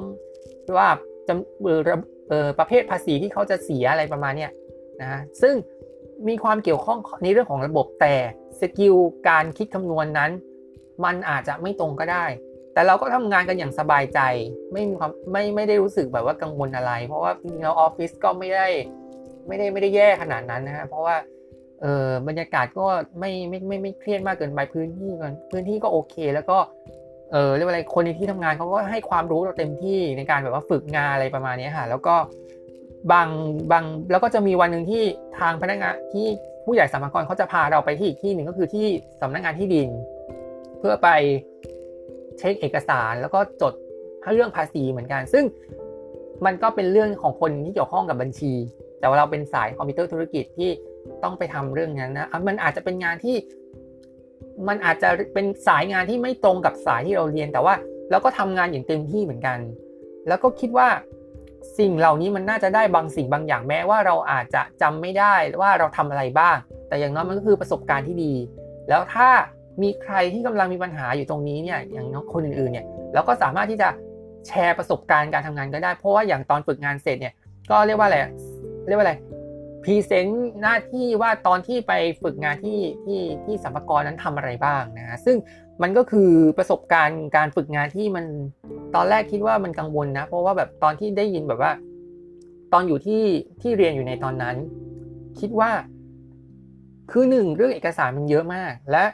[0.79, 0.89] ว่า
[1.29, 4.51] จำเออเอประเภทภาษีที่เขาจะเสียอะไรประมาณเนี้ย
[5.03, 5.55] นะซึ่ง
[6.29, 8.15] มีความเกี่ยวข้องในเรื่องของระบบแต่
[8.61, 8.95] skill
[9.29, 10.31] การคิดคำนวณนนั้น
[11.05, 12.25] มันอาจจะไม่ตรงก็ได้
[12.75, 14.21] แต่เราก็ทำงานกันอย่างสบายใจ
[14.73, 18.67] ไม่มีความไม่ไม่ได้รู้สึกแบบว่ากังวลอะไร เพราะว่าจริงๆแล้วออฟฟิศก็ไม่ได้
[19.47, 21.17] ไม่ได้ไม่ได้แย่ขนาดนั้นนะฮะเพราะว่า
[21.83, 22.87] เออบรรยากาศก็
[23.19, 26.59] ไม่ไม่ไม่ไม่เครียดมากเกินไปพื้นที่กันพื้นที่ก็โอเค แล้วก็
[27.33, 32.15] เออเรียกว่าอะไรคนในที่ทำงานเขาก็ให้ความรู้เราเต็มที่ในการแบบว่าฝึกงานอะไรประมาณนี้ค่ะ แล้วก็
[33.13, 33.29] บาง
[33.73, 35.03] บางแล้วก็จะมีวันหนึ่งที่
[35.39, 36.27] ทางพนักงานที่
[36.65, 38.87] ผู้ใหญ่สามกรเขาจะพาเราไปที่อีกที่หนึ่งก็คือที่
[39.21, 39.89] สำนักงานที่ดิน
[40.79, 41.09] เพื่อไป
[42.39, 43.75] เช็คเอกสารแล้วก็จด
[44.35, 45.45] เรื่องภาษีเหมือนกัน ซึ่ง
[46.47, 48.53] มันก็เป็นเรื่องของคนที่เกี่ยวข้องกับบัญชี
[49.01, 50.71] แต่ว่าเราเป็นสายคอมพิวเตอร์ธุรกิจที่
[51.23, 53.37] ต้องไปทำเรื่องนั้นนะมันอาจจะเป็นงานที่
[54.69, 57.75] มันอาจจะเป็นสายงานที่ไม่ตรงกับสายที่เราเรียนแต่ว่า
[58.11, 59.59] เราก็ทำงานอย่างเต็มที่เหมือนกัน
[60.29, 60.89] แล้วก็คิดว่า
[61.79, 66.57] สิ่งเหล่านี้มันน่าจะได้บางสิ่งบางอย่างแม้ว่าเราอาจจะจำไม่ได้ว่าเราทำอะไรบ้าง
[66.89, 68.35] แต่อย่างน้อยมันก็คือประสบการณ์ที่ดี
[68.89, 69.29] แล้วถ้า
[69.83, 73.89] มีใครที่กำลังมีปัญหาอยู่ตรงนี้เนี่ยอย่างน้องคนอื่นๆเนี่ยเราก็สามารถที่จะ
[74.47, 77.35] แชร์ประสบการณ์การทำงานก็ได้ เพราะว่าอย่างตอนฝึกงานเสร็จเนี่ย
[77.71, 78.19] ก็เรียกว่าอะไร
[78.89, 79.15] เรียกว่าอะไร
[79.85, 85.37] พรีเซนต์หน้าที่ว่าตอนที่ไปฝึกงานที่ที่ที่สัมภาระนั้นทำอะไรบ้างนะซึ่ง
[85.83, 88.25] มันก็คือประสบการณ์การฝึกงานที่มัน
[88.95, 91.73] ตอนแรกคิดว่ามันกังวลนะ เพราะว่าแบบตอนที่ได้ยินแบบว่า
[92.73, 93.23] ตอนอยู่ที่
[93.63, 94.57] ที่เรียนอยู่ในตอนนั้น
[95.41, 95.71] คิดว่า
[97.11, 99.05] คือหนึ่งเรื่องเอกสารมันเยอะมาก และ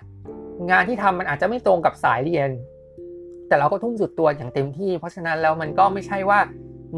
[0.70, 2.50] งานที่ทำมันอาจจะไม่ตรงกับสายเรียน
[3.48, 6.40] แต่เราก็ทุ่มสุดตัวอย่างเต็มที่ เพราะฉะนั้นแล้วมันก็ไม่ใช่ว่า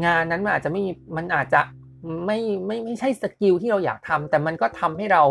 [0.05, 0.81] งานนั้นมันอาจจะไม่
[1.17, 1.61] มันอาจจะ
[2.25, 5.23] ไม่ไม่ไม่ใช่สกิลที่เราอยากทำแต่มันก็ทำให้เรา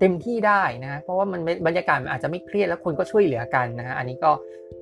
[0.00, 4.30] เต็มที่ได้นะเพราะว่ามันบรรยากาศมันอาจจะไม่เครียดแล้วคนก็ช่วยเหลือกันนะฮะอันนี้ก็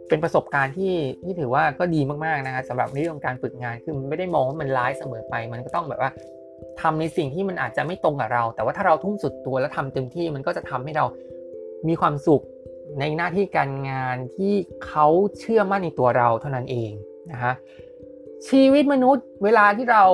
[0.09, 0.95] เป็นประสบการณ์ที่
[1.25, 6.11] ที่ถือว่าก็ดีมากๆนะฮะสำหรับเรื่องการฝึกงานคือมันไม่ได้มองว่ามันร้ายเสมอไป มันก็ต้องแบบว่า
[6.81, 11.05] ทำในสิ่งที่มันอาจจะไม่ตรงกับเรา แต่ว่าถ้าเราทุ่มสุดตัวแล้วทำเต็มที่มันก็จะทำให้เรา
[11.89, 12.43] มีความสุข
[13.01, 14.53] ในหน้าที่การงานที่
[14.87, 15.07] เขา
[15.39, 16.91] เชื่อมั่นในตัวเราเท่านั้นเอง
[17.33, 17.53] นะฮะ
[18.49, 20.05] ชีวิตมนุษย์เวลาที่เรา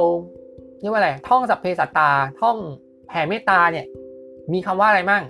[0.81, 2.11] เรียกว่าอะไรท่องสัพเพสัตตา
[2.41, 2.57] ท่อง
[3.09, 3.87] แผ่เมตตาเนี่ย
[4.53, 5.25] มีคำว่าอะไรมั่ง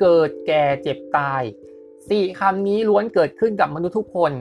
[0.00, 1.42] เกิดแก่เจ็บตาย
[2.08, 4.32] สี่คำนี้ล้วนเกิดขึ้นกับมนุษย์ทุกคน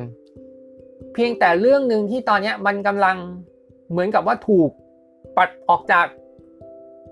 [1.14, 3.18] เพียงแต่เรื่องหนึ่งที่ตอนนี้มันกำลัง
[3.92, 4.70] เหมือนกับว่าถูก
[5.38, 6.06] ปัดออกจาก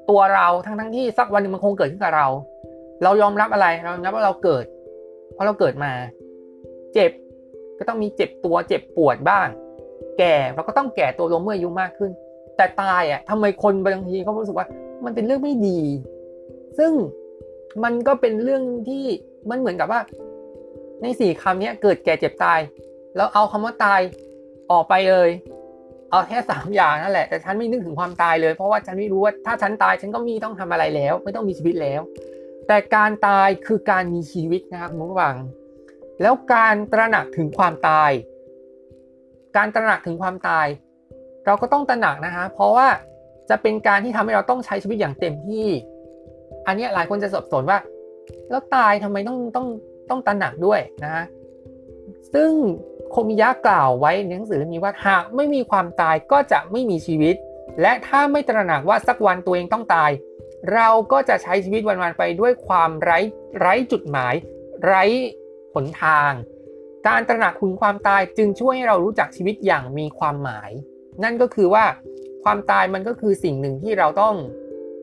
[0.10, 2.28] ตัวเราทั้งทั้งที่สักวันหนึ่งมันคงเกิดขึ้นกับเรา
[3.04, 4.66] เรายอมรับอะไรเรายอมรับว่าเราเกิด
[5.34, 5.92] เพราะเราเกิดมา
[6.94, 7.12] เจ็บ
[7.80, 9.48] ก็ต้องมีเจ็บตัวเจ็บปวดบ้าง
[10.20, 12.12] แก่เราก็ต้องแก่ตัวลงเมื่ออายุมากขึ้น
[12.58, 14.68] แต่ตายอะทำไมคนบางทีเขารู้สึกว่า
[15.06, 15.80] มันเป็นเรื่องไม่ดี
[16.78, 16.92] ซึ่ง
[17.84, 19.04] มันก็เป็นเรื่องที่
[19.50, 20.02] มันเหมือนกับว่า
[21.02, 22.60] ในสี่คำนี้เกิดแก่เจ็บตาย
[23.16, 24.02] แล้วเอาคำว่าตาย
[24.72, 25.30] ออกไปเลย
[26.12, 32.02] เอาแค่สามอย่างนั่นแหละ แต่ฉันไม่นึกถึงความตายเลย เพราะว่าฉันไม่รู้ว่าถ้าฉันตายฉันก็มีต้องทำอะไรแล้ว ไม่ต้องมีชีวิตแล้ว
[32.68, 35.36] แต่การตายคือการมีชีวิตนะครับคุณผู้ฟัง
[36.22, 38.12] แล้วการตระหนักถึงความตาย
[39.58, 40.68] การตระหนักถึงความตาย
[41.48, 42.88] เราก็ต้องตระหนักนะฮะเพราะว่า
[43.50, 45.68] จะเป็นการที่ทำให้เราต้องใช้ชีวิตอย่างเต็มที่
[46.68, 47.80] อันนี้หลายคนจะสับสนว่า
[48.50, 49.68] แล้วตายทำไมต้องต้อง
[50.10, 51.26] ต้องตระหนักด้วยนะฮะ
[52.34, 52.52] ซึ่ง
[53.12, 57.36] โคมิยะกล่าวไว้ในหนังสือเล่มนี้ว่าหากไม่มีความตายก็จะไม่มีชีวิต
[57.82, 60.12] และถ้าไม่ตระหนักว่าสักวันตัวเองต้องตาย
[60.74, 63.20] เราก็จะใช้ชีวิตวันๆไปด้วยความไร้
[63.60, 64.34] ไร้จุดหมาย
[64.86, 65.04] ไร้
[65.74, 66.32] หนทาง
[67.08, 70.72] การตระหนักถึงความตายจึงช่วยให้เรารู้จักชีวิตอย่างมีความหมาย
[71.24, 71.86] นั่นก็คือว่า
[72.44, 74.36] ความตายมันก็คือสิ่งหนึ่งที่เราต้อง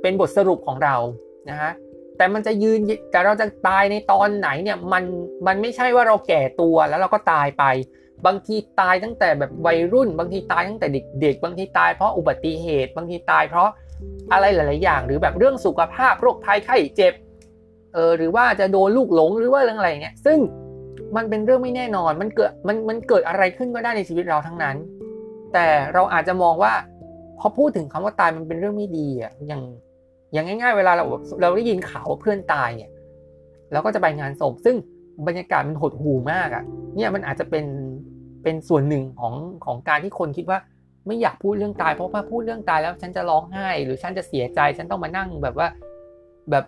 [0.03, 0.97] เป็นบทสรุปของเรา
[1.51, 1.73] นะฮะ
[2.17, 5.05] แต่มันจะยืนแต่เราจะตายในตอนไหนเนี่ยมัน
[5.47, 7.65] มันไม่ใช่ว่าเราแก่ตัวแล้วเราก็ตายไป
[8.27, 10.89] บางทีตายตั้งแต่แบบวัยรุ่น บางทีตายตั้งแต่
[11.21, 13.71] เด็กๆบางทีตายเพราะอุบัติเหตุ บางทีตายเพราะ
[14.33, 17.15] อะไรหลาย ๆ อย่าง หรือแบบเรื่องสุขภาพโรคภัยไข้เจ็บ
[17.95, 20.39] เออหรือว่าจะโดนลูกหลงหรือว่าเรื่องอะไรเนี่ยซึ่ง
[21.17, 24.77] มันเป็นเรื่องไม่แน่นอนมันเกิดมันมันเกิดอะไรขึ้นก็ได้ในชีวิตเราทั้งนั้น
[25.55, 26.73] แต่เราอาจจะมองว่า
[27.41, 29.63] พอพูดถึงคำว่าตายมันเป็นเรื่องไม่ดีอะอย่าง
[30.33, 31.05] อย่างง่าย ๆ เวลาเรา
[31.41, 32.91] เราได้ยินข่าวว่าเพื่อนตายเนี่ย
[33.73, 34.77] เราก็จะไปงานศพซึ่ง
[35.27, 36.65] บรรยากาศมันหดหู่มากอะ
[36.97, 37.67] เนี่ยมันอาจจะเป็น
[38.43, 39.35] เป็นส่วนหนึ่งของ
[39.65, 40.59] ของการที่คนคิดว่า
[41.07, 45.69] ไม่อยากพูดเรื่องตายเพราะว่าพูดเรื่องตายแล้วฉันจะร้องไห้ หรือฉันจะเสียใจ ฉันต้องมานั่งแบบว่า
[46.51, 46.65] แบบ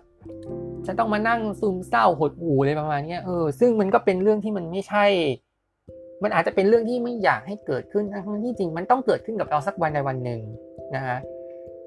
[0.85, 5.05] ฉันต้องมานั่งซึมเศร้าหดหู่อะไรประมาณนี้เออซึ่งมันก็เป็นเรื่องที่มันไม่ใช่
[6.23, 10.41] มันอาจจะเป็นเรื่องที่ไม่อยากให้เกิดขึ้นทั้งที่จริง มันต้องเกิดขึ้นกับเราสักวันใดวันหนึ่ง
[10.95, 11.17] นะฮะ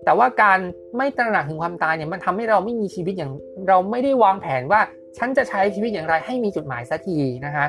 [0.04, 0.58] แต่ว่าการ
[0.96, 3.32] ไม่ตระหนักถึงความตายเนี่ยมันทำให้เราไม่มีชีวิตอย่าง
[3.68, 4.80] เราไม่ได้วางแผนว่า
[5.18, 7.66] ฉันจะใช้ชีวิตอย่างไรให้มีจุดหมายสักทีนะคะ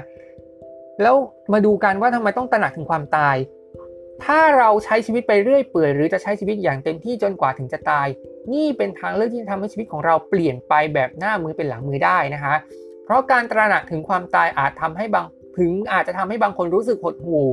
[1.02, 1.16] แล้ว
[1.54, 3.36] มาดูกันว่าทำไมต้องตระหนักถึงความตาย
[4.26, 8.08] ถ้าเราใช้ชีวิตไปเรื่อยเปื่อยหรือจะใช้ชีวิตอย่างเต็มที่จนกว่าถึงจะตาย
[8.54, 12.56] นี่เป็นทางเลือกที่จะทำให้ชีวิตของเราเปลี่ยนไปแบบหน้ามือเป็นหลังมือได้นะคะ
[13.06, 15.26] เพราะการตระหนักถึงความตายอาจทำให้บาง
[15.58, 17.48] ถึงอาจจะทำให้บางคนรู้สึกหดหู่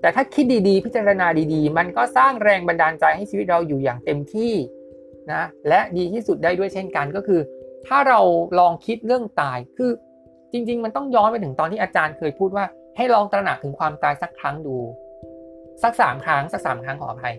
[0.00, 4.52] แต่ถ้าคิดดีๆ พิจารณาดีๆ มันก็สร้างแรงบันดาลใจให้ชีวิตเราอยู่อย่างเต็มที่
[5.32, 7.40] นะและดีที่สุดได้ด้วยเช่นกันก็คือ
[7.86, 8.20] ถ้าเรา
[8.58, 9.90] ลองคิดเรื่องตายคือ
[10.52, 12.64] จริง ๆ มันต้องย้อนไปถึงตอนที่อาจารย์เคยพูดว่า
[12.96, 14.76] ให้ลองตระหนักถึงความตายสักครั้งดู
[15.82, 17.34] สักสามครั้งสักสามครั้งขออภัย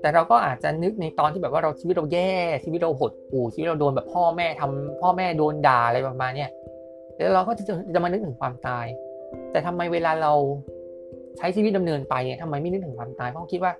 [0.00, 2.32] แต่เราก็อาจจะนึกในตอนที่แบบว่าเราชีวิตเราแย่
[2.64, 6.50] ชีวิตเราหดหู่ชีวิตเราโดนแบบพ่อแม่ทำพ่อแม่โดนด่าอะไรประมาณเนี้ย
[7.16, 8.86] แล้วเราก็จะจะมานึกถึงความตาย
[9.56, 10.32] แต่ทำไมเวลาเรา
[11.38, 13.72] ใช้ชีวิตดำเนินไปเนี่ยทำไมไม่นึกถึงความตายเพราะคิดว่า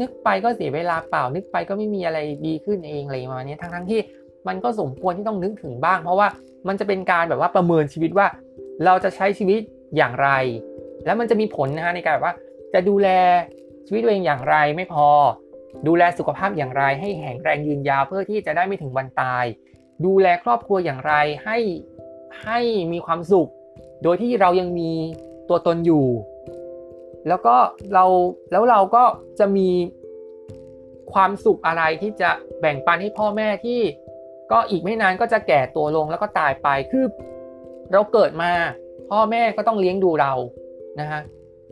[0.00, 4.00] นึกไปก็เสียเวลาเปล่า นึกไปก็ไม่มีอะไรดีขึ้นเองอะไรประมาณนี้ทั้งทั้งที่
[4.48, 6.28] มันก็สมควรที่ต้องนึกถึงบ้าง เพราะว่า
[6.68, 8.26] มันจะเป็นการแบบว่าประเมินชีวิตว่า
[8.84, 9.60] เราจะใช้ชีวิต
[9.96, 10.28] อย่างไร
[11.04, 12.34] แล้วมันจะมีผลนะฮะในการแบบว่า
[12.74, 13.08] จะดูแล
[13.86, 15.08] ชีวิตตัวเองอย่างไรไม่พอ
[15.86, 19.44] ดูแลสุขภาพอย่างไร ให้แข็งแรงยืนยาวเพื่อที่จะได้ไม่ถึงวันตาย
[20.04, 21.14] ดูแลครอบครัวอย่างไร
[21.44, 21.58] ให้
[22.44, 22.58] ให้
[22.92, 23.50] มีความสุข
[24.04, 24.90] โดยที่เรายังมี
[25.48, 26.06] ตัวตนอยู่
[27.28, 27.56] แล้วก็
[27.94, 28.04] เรา
[28.52, 29.04] แล้วเราก็
[29.38, 29.68] จะมี
[31.12, 32.30] ความสุขอะไรที่จะ
[32.60, 33.80] แบ่งปันให้พ่อแม่ที่
[34.52, 37.04] ก็อีกไม่นานก็จะแก่ตัวลงแล้วก็ตายไปคือ
[37.92, 38.50] เราเกิดมา
[39.10, 40.32] พ่อแม่ก็ต้องเลี้ยงดูเรา
[41.00, 41.20] นะฮะ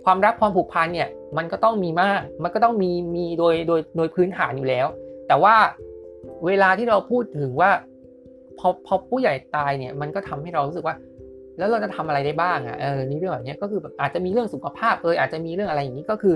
[0.04, 4.86] ความรักความผูกพันเนี่ยมันก็ต้องมีมาก มันก็ต้องมีมีโดยโดยโดยพื้นฐานอยู่แล้ว
[5.28, 5.54] แต่ว่า
[6.46, 7.70] เวลาที่เราพูดถึงว่า
[8.58, 10.96] พอพอผู้ใหญ่ตายเนี่ยมันก็ทำให้เรารู้สึกว่า
[11.58, 16.34] แล้วเราจะทำอะไรได้บ้างอะเออนี่เรื่องแบบนี้ก็คือแบบอาจจะมีเรื่องสุขภาพเอออาจจะมีเรื่องอะไรอย่างนี้ก็คือ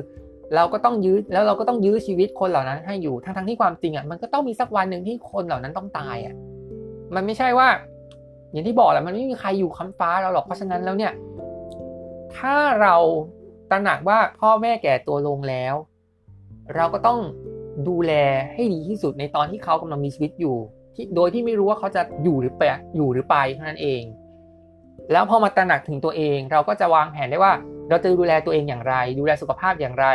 [0.55, 6.35] เราก็ต้องยื้อแล้วเราก็ต้องยื้อชีวิตคนเหล่านั้นให้อยู่ทั้งทั้งที่ความจริงอะมันก็ต้องมีสักวันหนึ่งที่คนเหล่านั้นต้องตายอะ
[7.15, 7.69] มันไม่ใช่ว่า
[8.53, 11.13] อย่างที่บอกแหละมันไม่มีใครอยู่ค้ำฟ้าเราหรอกเพราะฉะนั้นแล้วเนี่ย
[12.37, 12.97] ถ้าเรา
[13.71, 15.75] ตระหนักว่าพ่อแม่แก่ตัวลงแล้ว
[16.77, 17.19] เราก็ต้อง
[17.89, 18.13] ดูแล
[18.53, 20.57] ให้ดีที่สุดในตอนที่เขากำลังมีชีวิตอยู่
[20.95, 22.63] ที่โดยที่ไม่รู้ว่าเขาจะอยู่หรือไป
[22.97, 24.03] อยู่หรือไปเท่านั้นเอง
[25.13, 27.53] แล้วพอมาตระหนักถึงตัวเอง เราก็จะวางแผนได้ว่า
[27.89, 30.07] เราจะดูแลตัวเองอย่างไร ดูแลสุขภาพอย่างไร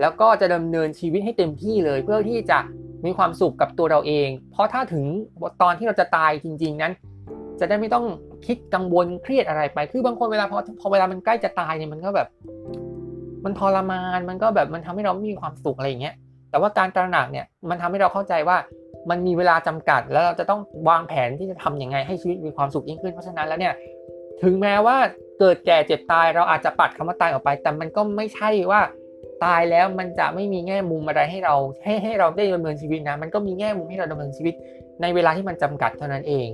[0.00, 2.58] แล้วก็จะดำเนินชีวิตให้เต็มที่เลย เพื่อที่จะ
[3.04, 5.04] มีความสุขกับตัวเราเอง เพราะถ้าถึง
[5.62, 6.92] ตอนที่เราจะตายจริง ๆ นั้น
[7.60, 8.04] จะได้ไม่ต้อง
[8.46, 12.28] คิดกังวลเครียดอะไรไป คือบางคนเวลาพอพอเวลามันใกล้จะตายเนี่ยมันก็แบบ
[13.44, 16.14] มันทรมาน มันก็แบบมันทำให้เราไม่มีความสุขอะไรอย่างเงี้ย
[16.50, 18.56] แต่ว่าการตระหนักเนี่ยมันทำให้เราเข้าใจว่า
[19.10, 23.74] มันมีเวลาจำกัด แล้วเราจะต้องวางแผนที่จะทํำยังไงให้ชีวิตมีความสุขยิ่งขึ้นเพราะฉะนั้นแล้วเนี่ย
[24.42, 24.96] ถึงแม้ว่า
[25.38, 28.80] เกิดแก่เจ็บตายเราอาจจะปัดคำว่าตายออกไป แต่มันก็ไม่ใช่ว่า
[29.44, 34.54] ตายแล้วมันจะไม่มีแง่มุมอะไรให้เราให้ให้เราได้ดำเนินชีวิตนะมันก็มีแง่มุมให้เราดำเนินชีวิต
[35.02, 36.48] ในเวลาที่มันจำกัดเท่านั้นเอง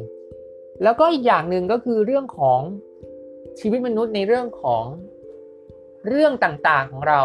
[0.83, 2.61] แล้วก็อีกอย่างหนึ่งก็คือเรื่องของ
[3.61, 4.85] ชีวิตมนุษย์ในเรื่องของ
[6.09, 7.21] เรื่องต่างๆของเรา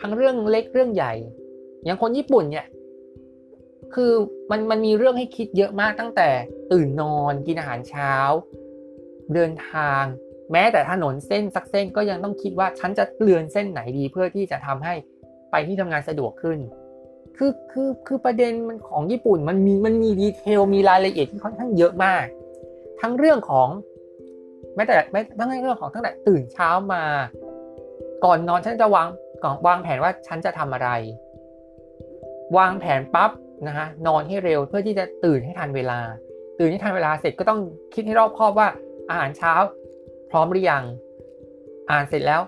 [0.00, 1.12] ทั้งเรื่องเล็กเรื่องใหญ่
[1.84, 2.66] อย่างคนญี่ปุ่นเนี่ย
[3.94, 4.12] คือ
[4.50, 6.28] มันมันมีเรื่องให้คิดเยอะมากตั้งแต่
[6.72, 8.12] ตื่นนอนกินอาหารเช้า
[9.34, 10.02] เดินทาง
[10.52, 14.94] แม้แต่ถนนเส้นสักเส้นก็ยังต้องคิดว่าฉันจะเลือนเส้นไหนดีเพื่อที่จะทำให้
[15.50, 16.58] ไปที่ทำงานสะดวกขึ้น
[17.36, 22.24] คือคือคือประเด็นมันของญี่ปุ่นมันมีมันมีดีเทลมีรายละเอียดที่ค่อนข้างเยอะมาก
[23.00, 23.68] ทั้งเรื่องของ
[24.74, 27.04] แม้แต่แม้ทั้งเรื่องของตั้งแต่ตื่นเช้ามา
[28.24, 29.06] ก่อนนอนฉันจะวาง
[29.44, 30.88] ก่อนวางแผนว่าฉันจะทำอะไร
[32.56, 33.30] วางแผนปั๊บ
[33.66, 35.98] นะฮะนอนให้เร็วเพื่อที่จะตื่นให้ทันเวลา
[36.58, 37.60] ตื่นให้ทันเวลาเสร็จก็ต้อง
[37.94, 38.68] คิดให้รอบคอบว่า
[39.10, 39.52] อาหารเช้า
[40.30, 40.82] พร้อมหรือยัง
[41.90, 42.40] อ่านเสร็จแล้ว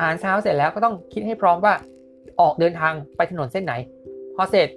[0.00, 1.74] อ่านเช้าเสร็จแล้วก็ต้องคิดให้พร้อมว่า
[2.40, 3.74] ออกเดินทางไปถนนเส้นไหน
[4.34, 4.68] พอเสร็จ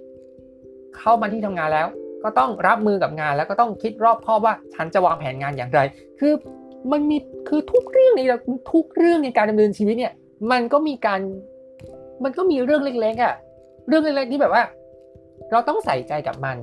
[0.97, 1.87] เข้ามาที่ทำงานแล้ว
[2.23, 5.79] ก็ต้องรับมือกับงานแล้วก็ต้องคิดรอบคอบว่าฉันจะวางแผนงานอย่างไร
[6.19, 6.33] คือ
[6.91, 7.17] มันมี
[7.49, 8.21] คือทุกเรื่องใน
[8.71, 10.13] ทุกเรื่องในการดำเนินชีวิตเนี่ย
[10.51, 11.19] มันก็มีการ
[12.23, 13.33] มันก็มีเรื่องเล็กๆอะ่ะ
[13.87, 14.63] เรื่องเล็กๆที่แบบว่า
[15.51, 16.57] เราต้องใส่ใจกับมัน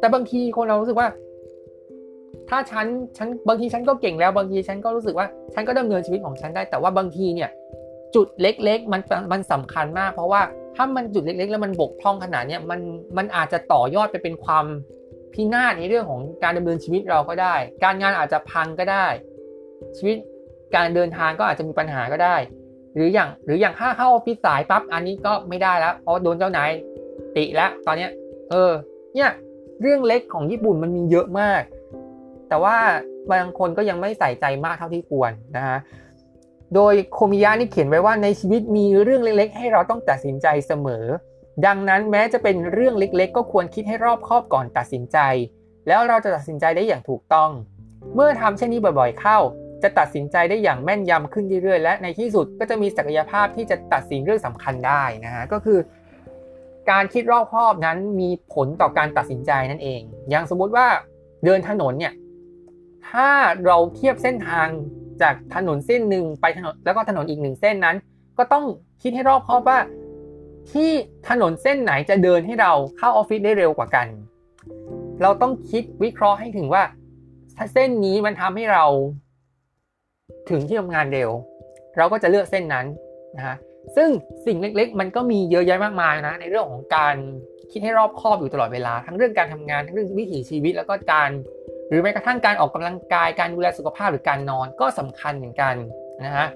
[0.00, 1.08] แต่บางทีคนเรารู้สึกว่า
[2.48, 2.86] ถ้าฉัน
[3.16, 7.50] ฉันบางทีฉันก็เก่งแล้วบางทีฉันก็รู้สึกว่า ฉันก็ดำเนินชีวิตของฉันได้ แต่ว่าบางทีเนี่ย
[8.14, 9.00] จุดเล็กๆ มัน
[9.32, 10.42] มันสำคัญมาก เพราะว่า
[10.76, 12.80] ถ้ามันจุดเล็ก ๆ แล้วมันบกพร่องขนาดนี้มัน
[13.16, 14.66] มันอาจจะต่อยอดไปเป็นความ
[15.32, 19.06] พินาศในเรื่องของการดำเนินชีวิตเราก็ได้ การงานอาจจะพังก็ได้
[19.96, 20.16] ชีวิต
[20.74, 22.36] การเดินทางก็อาจจะมีปัญหาก็ได้
[22.94, 26.70] หรืออย่างหรืออย่างถ้าเข้าออฟฟิศสายปั๊บอันนี้ก็ไม่ได้แล้วเพราะโดนเจ้านาย
[27.36, 28.10] ติแล้วตอนเนี้ย
[28.50, 28.72] เออ
[29.14, 29.30] เนี่ย
[29.80, 31.62] เรื่องเล็กของญี่ปุ่นมันมีเยอะมาก
[32.48, 32.76] แต่ว่า
[33.32, 35.78] บางคนก็ยังไม่ใส่ใจมากเท่าที่ควรนะฮะ
[36.74, 41.04] โดยโคมิยะนี่เขียนไว้ว่าในชีวิตมีเรื่องเล็ก ๆ ให้เราต้องตัดสินใจเสมอ
[41.66, 45.18] ดังนั้นแม้จะเป็นเรื่องเล็กๆ ก็ควรคิดให้รอบคอบก่อนตัดสินใจ
[45.88, 47.50] แล้วเราจะตัดสินใจได้อย่างถูกต้อง
[48.14, 49.38] เมื่อทำเช่นนี้บ่อยๆเข้า
[49.82, 55.78] จะตัดสินใจได้อย่างแม่นยำขึ้นเรื่อยๆและในที่สุดก็จะมีศักยภาพที่จะตัดสินเรื่องสำคัญได้นะฮะก็คือ
[56.90, 60.00] การคิดรอบคอบนั้นมีผลต่อการตัดสินใจนั่นเอง
[60.30, 60.86] อย่างสมมุติว่า
[61.44, 62.14] เดินถนนเนี่ย
[63.08, 63.28] ถ้า
[63.66, 64.68] เราเทียบเส้นทาง
[65.22, 67.96] จากถนนเส้นหนึ่งไปถนนแล้วก็ถนนอีกหนึ่งเส้นนั้น
[68.38, 68.64] ก็ต้อง
[69.02, 69.78] คิดให้รอบคอบว่า
[70.72, 70.90] ที่
[71.28, 74.06] ถนนเส้นไหนจะเดินให้เราเข้าออฟฟิศได้เร็วกว่ากัน
[75.22, 76.82] เราต้องคิดวิเคราะห์ให้ถึงว่า
[77.56, 78.84] ถ้าเส้นนี้มันทำให้เรา
[80.50, 81.30] ถึงที่ทำงานเร็ว
[81.96, 82.86] เราก็จะเลือกเส้นนั้น
[83.36, 83.56] นะฮะ
[83.96, 84.08] ซึ่ง
[84.46, 87.16] สิ่งเล็กๆ มันก็มีเยอะแยะมากมายนะ ในเรื่องของการ
[87.72, 91.30] คิดให้รอบคอบอยู่ตลอดเวลา ทั้งเรื่องการทำงานทั้งเรื่องวิถีชีวิต แล้วก็การ
[91.88, 95.74] หรือแม้กระทั่งการออกกำลังกายการดูแลสุขภาพหรือการนอนก็สำคัญเหมือนกัน
[96.24, 96.46] นะฮะ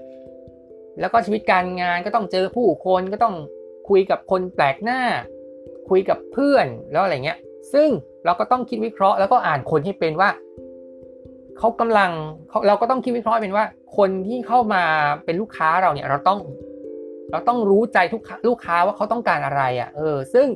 [0.99, 3.35] แล้วก็ชีวิตการงานก็ต้องเจอผู้คนก็ต้อง
[3.89, 5.01] คุยกับคนแปลกหน้า
[5.89, 7.39] คุยกับเพื่อนแล้วอะไรเงี้ย
[7.73, 7.89] ซึ่ง
[8.25, 10.29] เราก็ต้องคิดวิเคราะห์แล้วก็อ่านคนให้เป็นว่า
[11.57, 12.11] เขากำลัง
[12.67, 13.65] เราก็ต้องคิดวิเคราะห์เป็นว่า
[13.97, 14.83] คนที่เข้ามา
[15.25, 16.39] เป็นลูกค้าเราเนี่ยเราต้อง
[17.31, 20.47] เราต้องรู้ใจทุกลูกค้าว่าเขาต้องการอะไรอะ่ะเออซึ่ง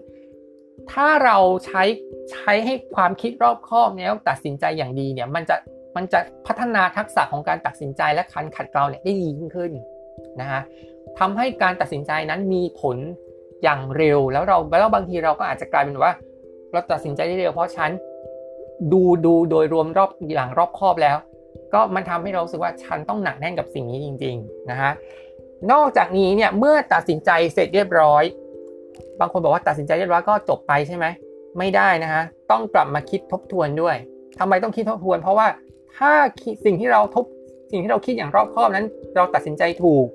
[0.92, 1.84] ถ้าเราใช้
[2.32, 5.56] ใช้ให้ความคิดรอบคอบเนี่ยตัดสินใจอย่างดีเนี่ยมันจะ
[5.96, 9.72] มันจะพัฒนาทักษะของการตัดสินใจและคันขัดเกลาเนี่ยได้ดียิ่งขึ้น
[10.40, 10.62] นะฮะ
[11.20, 12.98] ทำให้การตัดสินใจนั้นมีผล
[13.64, 16.12] อย่างเร็วแล้วเราแล้วบางทีเราก็อาจจะกลายเป็นว่า
[16.72, 17.92] เราตัดสินใจได้เร็วเพราะฉัน
[18.94, 21.18] ดูดูโดยรวมรอบอย่างรอบคอบแล้ว
[21.74, 24.92] ก็มันทำให้เราสึกว่าฉันต้องหนักแน่นกับสิ่งนี้จริง ๆ นะฮะ
[25.72, 28.24] นอกจากนี้เนี่ยเมื่อตัดสินใจเสร็จเรียบร้อย
[29.20, 31.06] บางคนบอกว่าตัดสินใจเรียบร้อยก็จบไปใช่ไหม
[31.58, 33.96] ไม่ได้นะฮะต้องกลับมาคิดทบทวนด้วย
[34.40, 35.48] ทำไมต้องคิดทบทวน เพราะว่า
[35.98, 36.12] ถ้า
[36.66, 37.26] สิ่งที่เราทบ
[37.72, 38.86] สิ่งที่เราคิดอย่างรอบคอบนั้น
[39.16, 40.08] เราตัดสินใจถูก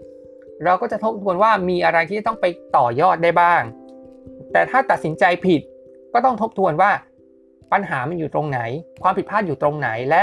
[0.64, 3.62] เราก็จะทบทวนว่ามีอะไรที่ต้องไปต่อยอดได้บ้าง
[4.53, 5.61] แต่ถ้าตัดสินใจผิด
[6.12, 6.90] ก็ต้องทบทวนว่า
[7.72, 8.61] ปัญหามันอยู่ตรงไหน
[9.03, 10.22] ความผิดพลาดอยู่ตรงไหนและ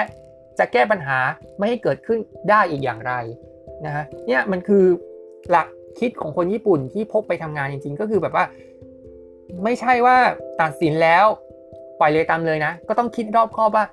[0.60, 1.18] จะแก้ปัญหา
[1.58, 2.20] ไม่ให้เกิดขึ้น
[2.50, 3.14] ได้อีกอย่างไร
[3.86, 4.86] นะฮะเนี่ยมันคือ
[5.50, 5.68] หลัก
[6.00, 8.46] คิดของคนญี่ปุ่นที่พกไปทำงานจริง ๆ ก็คือแบบว่า
[9.64, 10.18] ไม่ใช่ว่า
[10.62, 11.26] ตัดสินแล้ว
[12.00, 13.86] ปล่อยเลยตามเลยนะ ก็ต้องคิดรอบคอบว่า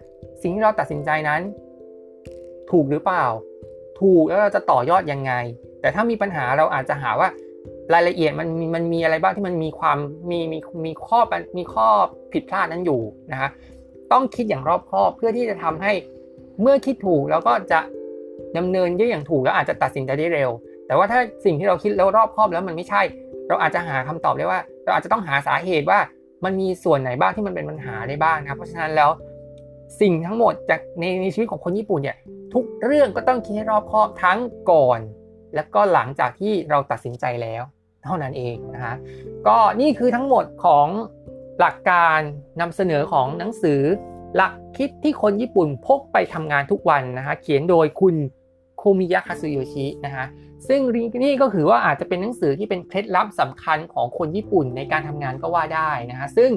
[0.43, 1.41] สิ่งที่เราตัดสินใจนั้น
[2.71, 3.25] ถูกหรือเปล่า
[4.01, 5.33] ถูกแล้วเราจะต่อยอดยังไง
[5.81, 7.29] แต่ถ้ามีปัญหาเราอาจจะหาว่า
[7.95, 9.99] รายละเอียดมันมีมันมีอะไรบ้างที่มันมีความ
[10.31, 11.19] มีมีมีข้อ
[11.59, 11.89] มีข้อ
[12.33, 13.01] ผิดพลาดนั้นอยู่
[13.33, 13.51] นะฮะ
[14.13, 15.93] ต้องคิดอย่างรอบคอบเพื่อที่จะทำให้
[16.63, 17.81] เมื่อคิดถูกแล้วก็จะ
[18.57, 20.51] ดำเนินได้อย่างถูกแล้วอาจจะตัดสินใจได้เร็ว
[20.89, 23.03] แต่ว่าถ้าสิ่งที่เราคิดแล้วรอบคอบแล้วมันไม่ใช่
[23.49, 25.99] เราอาจจะหาคำตอบได้ว่า เราอาจจะต้องหาสาเหตุว่า
[26.45, 29.11] มันมีส่วนไหนบ้างที่มันเป็นปัญหาได้บ้างนะเพราะฉะนั้นแล้ว
[30.01, 32.17] สิ่งทั้งหมดจากในในชีวิตของคนญี่ปุ่นเนี่ย
[32.55, 34.39] ทุกเรื่องก็ต้องคิดให้รอบคอบทั้ง
[34.71, 35.01] ก่อน
[35.55, 37.63] และก็หลังจากที่เราตัดสินใจแล้ว
[38.05, 38.97] เท่านั้นเองนะฮะ
[39.47, 40.87] ก็นี่คือทั้งหมดของ
[41.61, 42.19] หลักการ
[42.61, 43.81] นำเสนอของหนังสือ
[44.37, 48.15] หลักคิดที่คนญี่ปุ่นพกไปทำงานทุกวันนะฮะเขียนโดยคุณ
[48.79, 50.27] โคมิยะคาซุโยชินะฮะ
[50.69, 50.81] ซึ่ง
[51.23, 56.51] นี่ก็คือว่าอาจจะเป็นหนังสือที่เป็นเคล็ดลับสำคัญของคนญี่ปุ่นในการทำงานก็ว่าได้นะฮะซึ่ง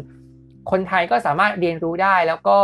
[0.71, 2.59] คนไทยก็สามารถเรียนรู้ได้แล้วก็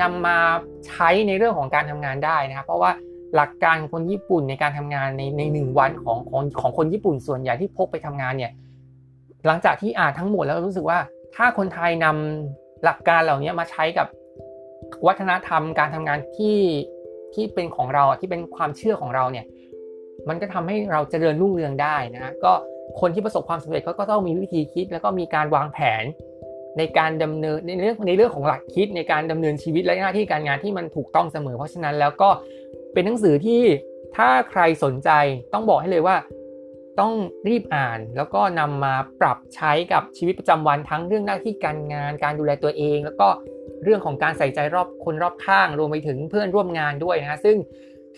[0.00, 0.38] นำมา
[0.86, 2.90] ใช้ในเรื่องของการทำงานได้นะครับเพราะว่า
[3.34, 8.52] หลักการคนญี่ปุ่นในการทำงานในในหนึ่งวันของของของคนญี่ปุ่นส่วนใหญ่ที่พกไปทำงานเนี่ย
[9.46, 10.98] หลังจากที่อ่านทั้งหมดแล้วรู้สึกว่า
[11.36, 14.06] ถ้าคนไทยนำหลักการเหล่านี้มาใช้กับ
[15.06, 16.56] วัฒนธรรมการทำงานที่
[17.34, 19.46] ที่เป็นของเราที่เป็นความเชื่อของเราเนี่ย
[20.28, 22.52] มันก็ทำให้เราเจริญรุ่งเรืองได้นะก็
[23.00, 26.04] คนที่ประสบความสำเร็จเขาก็ต้องมีวิธีคิด แล้วก็มีการวางแผน
[26.78, 32.30] ในการดำเนินในเรื่องในเรื่องของหลักคิดในการดำเนินชีวิตและหน้าที่การงานที่มันถูกต้องเสมอ เพราะฉะนั้นแล้วก็
[32.92, 33.62] เป็นหนังสือที่
[34.16, 35.10] ถ้าใครสนใจ
[35.52, 36.16] ต้องบอกให้เลยว่า
[37.00, 37.12] ต้อง
[37.48, 43.28] รีบอ่านแล้วก็นำมาปรับใช้กับชีวิตประจำวันทั้งเรื่องหน้าที่การงาน การดูแลตัวเอง แล้วก็
[43.84, 47.56] เรื่องของการใส่ใจรอบคนรอบข้างรวมไปถึงเพื่อนร่วมงานด้วยนะซึ่ง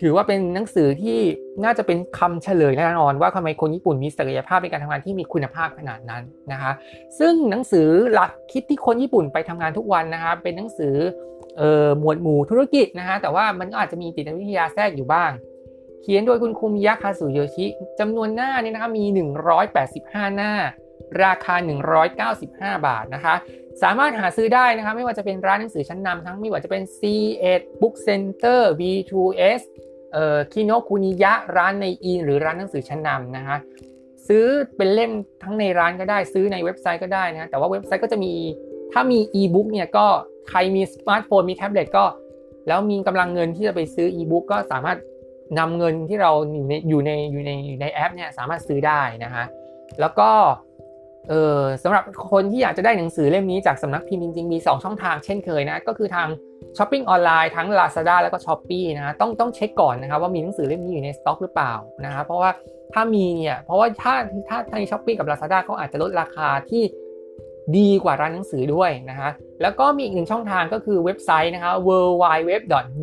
[0.00, 1.18] ถือว่าเป็นหนังสือที่
[1.64, 6.72] น่าจะเป็นคำเฉลยแน่นอนว่าทำไมคนญี่ปุ่นมีศักยภาพในการทำงานที่มีคุณภาพขนาดนั้นนะคะ
[7.18, 10.94] ซึ่งหนังสือหลักคิดที่คนญี่ปุ่นไปทำงานทุกวันนะคะเป็นหนังสือ
[11.58, 15.30] เอ่อหมวดหมู่ธุรกิจนะคะแต่ว่ามันก็อาจจะมีจิตวิทยาแทรกอยู่บ้าง
[16.02, 17.66] เขียนโดยคุณคุมิยะคาสุโยชิ
[18.00, 19.04] จำนวนหน้านี่นะคะมี
[19.70, 20.52] 185 หน้า
[21.24, 21.54] ราคา
[22.16, 23.34] 195 บาทนะคะ
[23.82, 29.62] สามารถหาซื้อได้นะคะไม่ว่าจะเป็นร้านหนังสือชั้นนำทั้งไม่ว่าจะเป็น SE-ED Book Center B2S
[30.12, 33.56] เอ่อคิโนคุนิยะร้านนายอินทร์หรือร้านหนังสือชั้นนำนะคะ
[34.28, 34.44] ซื้อ
[34.76, 35.12] เป็นเล่ม
[35.42, 38.32] ทั้งในร้านก็ได้ซื้อในเว็บไซต์ก็ได้นะแต่ว่าเว็บไซต์ก็จะมี
[38.92, 40.06] ถ้ามีอีบุ๊กเนี่ยก็
[40.50, 42.04] ใครมีสมาร์ทโฟนมีแท็บเล็ตก็
[42.68, 44.98] แล้วมีกำลังเงินที่จะไปซื้ออีบุ๊กก็สามารถ
[45.58, 49.44] นำเงินที่เราอยู่ในอยู่ในอยู่ในในแอปเนี่ยสามารถซื้อได้นะคะ
[50.00, 50.30] แล้วก็
[51.28, 56.28] เออสำหรับคนที่อยากจะได้หนังสือเล่มนี้จากสำนักพิมพ์จริงๆมี 2 ช่องทางเช่นเคยนะ ก็คือทาง
[56.76, 61.72] ช้อปปิ้งออนไลน์ทั้ง Lazada แล้วก็ s h o p e e นะต้องต้องเช็คก่อนนะครับว่ามีหนังสือเล่มนี้อยู่ในสต็อกหรือเปล่า
[62.04, 62.50] นะครับเพราะว่า
[62.92, 64.14] ถ้ามีเนี่ยเพราะว่าถ้า
[64.48, 66.82] ถ้าใน Shopee กับ Lazada เขาอาจจะลดราคาที่
[67.76, 69.30] ดีกว่าร้านหนังสือด้วยนะฮะ
[69.62, 71.90] แล้วก็มีอีกหนึ่งช่องทางก็คือเว็บไซต์นะคะ w
[72.22, 72.52] w w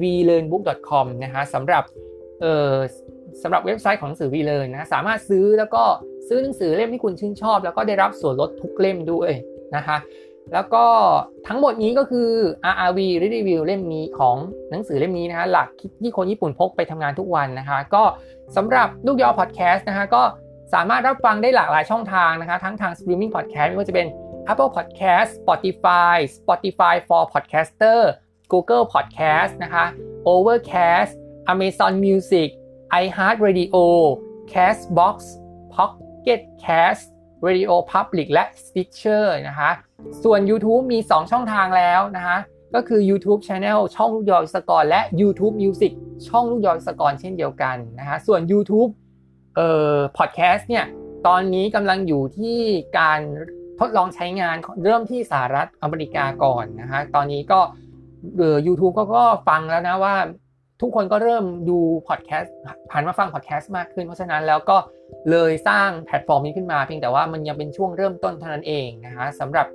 [0.01, 1.83] v l e a r n b o o k c o m นะฮะสำหรับ
[2.41, 2.73] เอ่อ
[3.43, 5.83] สำหรับเว็บไซต์ของหนังสือ v l e a r n นะสามารถซื้อแล้วก็
[6.27, 9.31] ซื้อหนังสือเล่มที่คุณชื่นชอบ แล้วก็ได้รับส่วนลดทุกเล่มด้วย
[9.75, 9.97] นะคะ
[10.53, 10.85] แล้วก็
[11.47, 12.29] ทั้งหมดนี้ก็คือ
[12.73, 14.35] RRV Review เล่มนี้ของ
[14.71, 15.67] หนังสือเล่มนี้นะคะหลัก
[16.01, 18.03] ที่คนญี่ปุ่นพกไปทำงานทุกวันนะคะ ก็
[18.55, 20.23] สำหรับลูกยอพอดแคสต์นะคะก็
[20.73, 24.07] สามารถรับฟังได้หลากหลายช่องทางนะคะ ทั้งทาง streaming podcast ไม่ว่าจะเป็น
[24.51, 27.99] Apple Podcast Spotify Spotify for Podcaster
[28.51, 29.85] Google Podcast นะคะ
[30.33, 31.11] Overcast
[31.53, 32.49] Amazon Music
[33.03, 33.75] iHeartRadio
[34.51, 35.15] Castbox
[35.75, 37.03] Pocket Cast
[37.47, 39.71] Radio Public และ Stitcher นะคะ
[40.23, 42.37] ส่วน YouTube มี 2 ช่องทางแล้วนะคะ
[42.75, 45.91] ก็คือ YouTube Channel ช่องลูกยอยสกอรและ YouTube Music
[46.27, 48.91] ช่องลูกยอยสกอรเช่นเดียวกันนะคะ ส่วน YouTube
[49.55, 50.85] เอ่อ Podcast เนี่ย
[51.27, 52.57] ตอนนี้กำลังอยู่ที่
[52.99, 53.19] การ
[53.79, 57.59] ทดลองใช้งานเริ่มที่สหรัฐอเมริกาก่อนนะคะ ตอนนี้ก็
[58.37, 60.15] เอ่อ YouTube ก็ก็ฟังแล้วนะว่า
[60.81, 62.55] ทุกคนก็เริ่มดูพอดแคสต์
[62.91, 64.77] ผ่านมาฟังพอดแคสต์มากขึ้น เพราะฉะนั้นแล้วก็
[65.31, 69.67] เลยสร้างแพลตฟอร์มนี้ขึ้นมาเพียงแต่ว่ามันยังเป็นช่วงเริ่มต้นเท่านั้นเองนะคะสำหรับ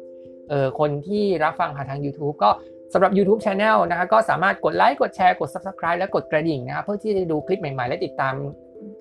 [0.79, 2.51] คนที่รับฟังผ่านทาง YouTube ก็
[2.95, 8.35] สำหรับ YouTube Channel นะคะก็สามารถกดไลค์กดแชร์กด Subscribe และกดกระดิ่งนะครับเพื่อที่จะดูคลิปใหม่ๆ และติดตาม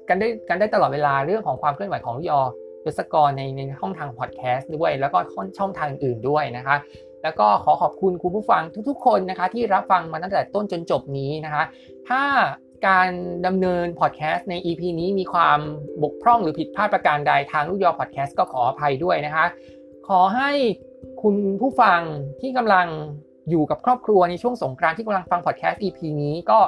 [0.10, 2.41] กันได้กันได้ตลอดเวลาเรื่องของความเคลื่อนไหวของยอ
[2.86, 5.18] ยศกรในในช่องทางพอดแคสต์ด้วย แล้วก็
[5.58, 6.76] ช่องทางอื่นด้วยนะคะ
[7.24, 11.64] แล้วก็ขอขอบคุณคุณผู้ฟังทุกๆ คนนะคะที่รับฟังมาตั้งแต่ต้นจนจบนี้นะคะ
[12.10, 12.24] ถ้า
[12.88, 13.10] การ
[13.45, 15.60] ดำเนินพอดแคสต์ใน EP นี้มีความ
[16.04, 19.45] บกพร่องหรือผิดพลาดประการใดทางลูกยอพอดแคสต์ก็ขออภัยด้วยนะคะ
[20.08, 20.52] ขอให้
[21.22, 22.02] คุณผู้ฟัง
[22.41, 22.88] ที่กำลัง
[23.49, 26.60] อยู่กับครอบครัวในช่วงสงกรานที่กำลังฟังพอดแคสต์ EP นี้ก็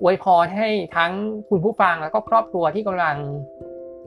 [0.00, 1.12] อวยพรให้ทั้ง
[1.50, 3.16] คุณผู้ฟังแล้วก็ครอบครัวที่กำลัง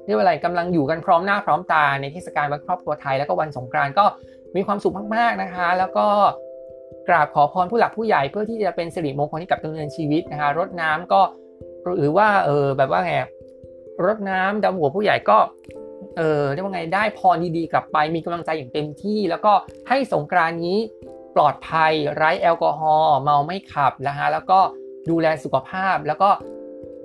[0.06, 4.06] เรียกว่าอะไรกำลังอยู่กันพร้อมหน้าพร้อมตาในเทศกาลวันครอบครัวไทยแล้วก็วันสงกรานต์ก็
[4.56, 6.08] มีความสุขมากๆนะคะ แล้วก็
[7.08, 11.22] กราบขอพรผู้หลักผู้ใหญ่เพื่อที่จะเป็นสิริมงคลให้กับดำเนินชีวิตนะคะรดน้ำก็
[11.98, 13.14] หรือว่าเออแบบว่าไง
[14.06, 15.38] รดน้ำดำหัวผู้ใหญ่ก็
[16.18, 19.54] เออเรียกว่าไงได้พรดีๆกลับไปมีกำลังใจอย่างเต็มที่ แล้วก็
[19.90, 20.80] ให้สงกรานนี้
[21.36, 24.60] ปลอดภัยไร้แอลกอฮอล์เมาไม่ขับนะคะแล้วก็
[25.10, 26.30] ดูแลสุขภาพแล้วก็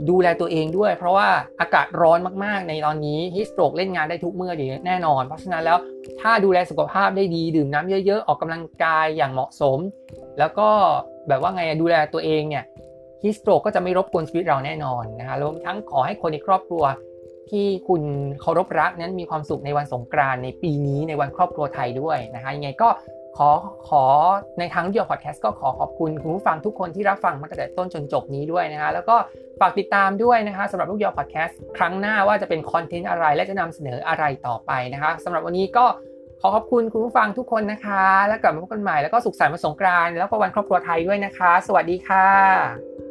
[0.09, 1.29] ดูแลตัวเองด้วย เพราะว่า
[1.61, 5.79] อากาศร้อนมากๆ ในตอนนี้ฮิสโตรกเล่นงานได้ทุกเมื่อดีแน่นอน เพราะฉะนั้นแล้ว
[6.21, 9.79] ถ้าดูแลสุขภาพได้ดีดื่มน้ำเยอะๆ ออกกำลังกายอย่างเหมาะสม
[10.39, 10.69] แล้วก็
[11.29, 12.65] แบบว่าไงดูแลตัวเองเนี่ย
[13.25, 16.85] ฮิสโตรกก็จะไม่รบกวนชีวิตเราแน่นอนนะคะรวมทั้งขอให้คนในครอบครัว
[17.51, 18.03] ที่คุณ
[18.41, 22.89] เคารพรักนั้นมีความสุขในวันสงกรานต์ในปีนี้ในวันครอบครัวไทยด้วยนะคะยังไงก็
[23.39, 23.51] ขอ
[23.89, 24.05] ขอ
[24.59, 29.17] ในทางเดียวพอดแคสต์ก็ขอขอบคุณคุณผู้ฟังทุกคนที่รับฟังมาตั้งแต่ต้นจนจบนี้ด้วยนะคะแล้วก็
[29.61, 35.85] ฝากติดตามด้วยนะคะสำหรับลูกยอพอดแคสต์ครั้งหน้าว่าจะเป็นคอนเทนต์อะไรและจะนำเสนออะไรต่อไปนะคะสำหรับวันนี้ก็
[36.41, 43.08] ขอขอบคุณคุณผู้ฟังทุกคนนะคะ แล้วกลับมาพบกันใหม่แล้วก็สุขสันต์วันสงกรานต์แล้วก็วันครอบครัวไทยด้วยนะคะ สวัสดีค่ะ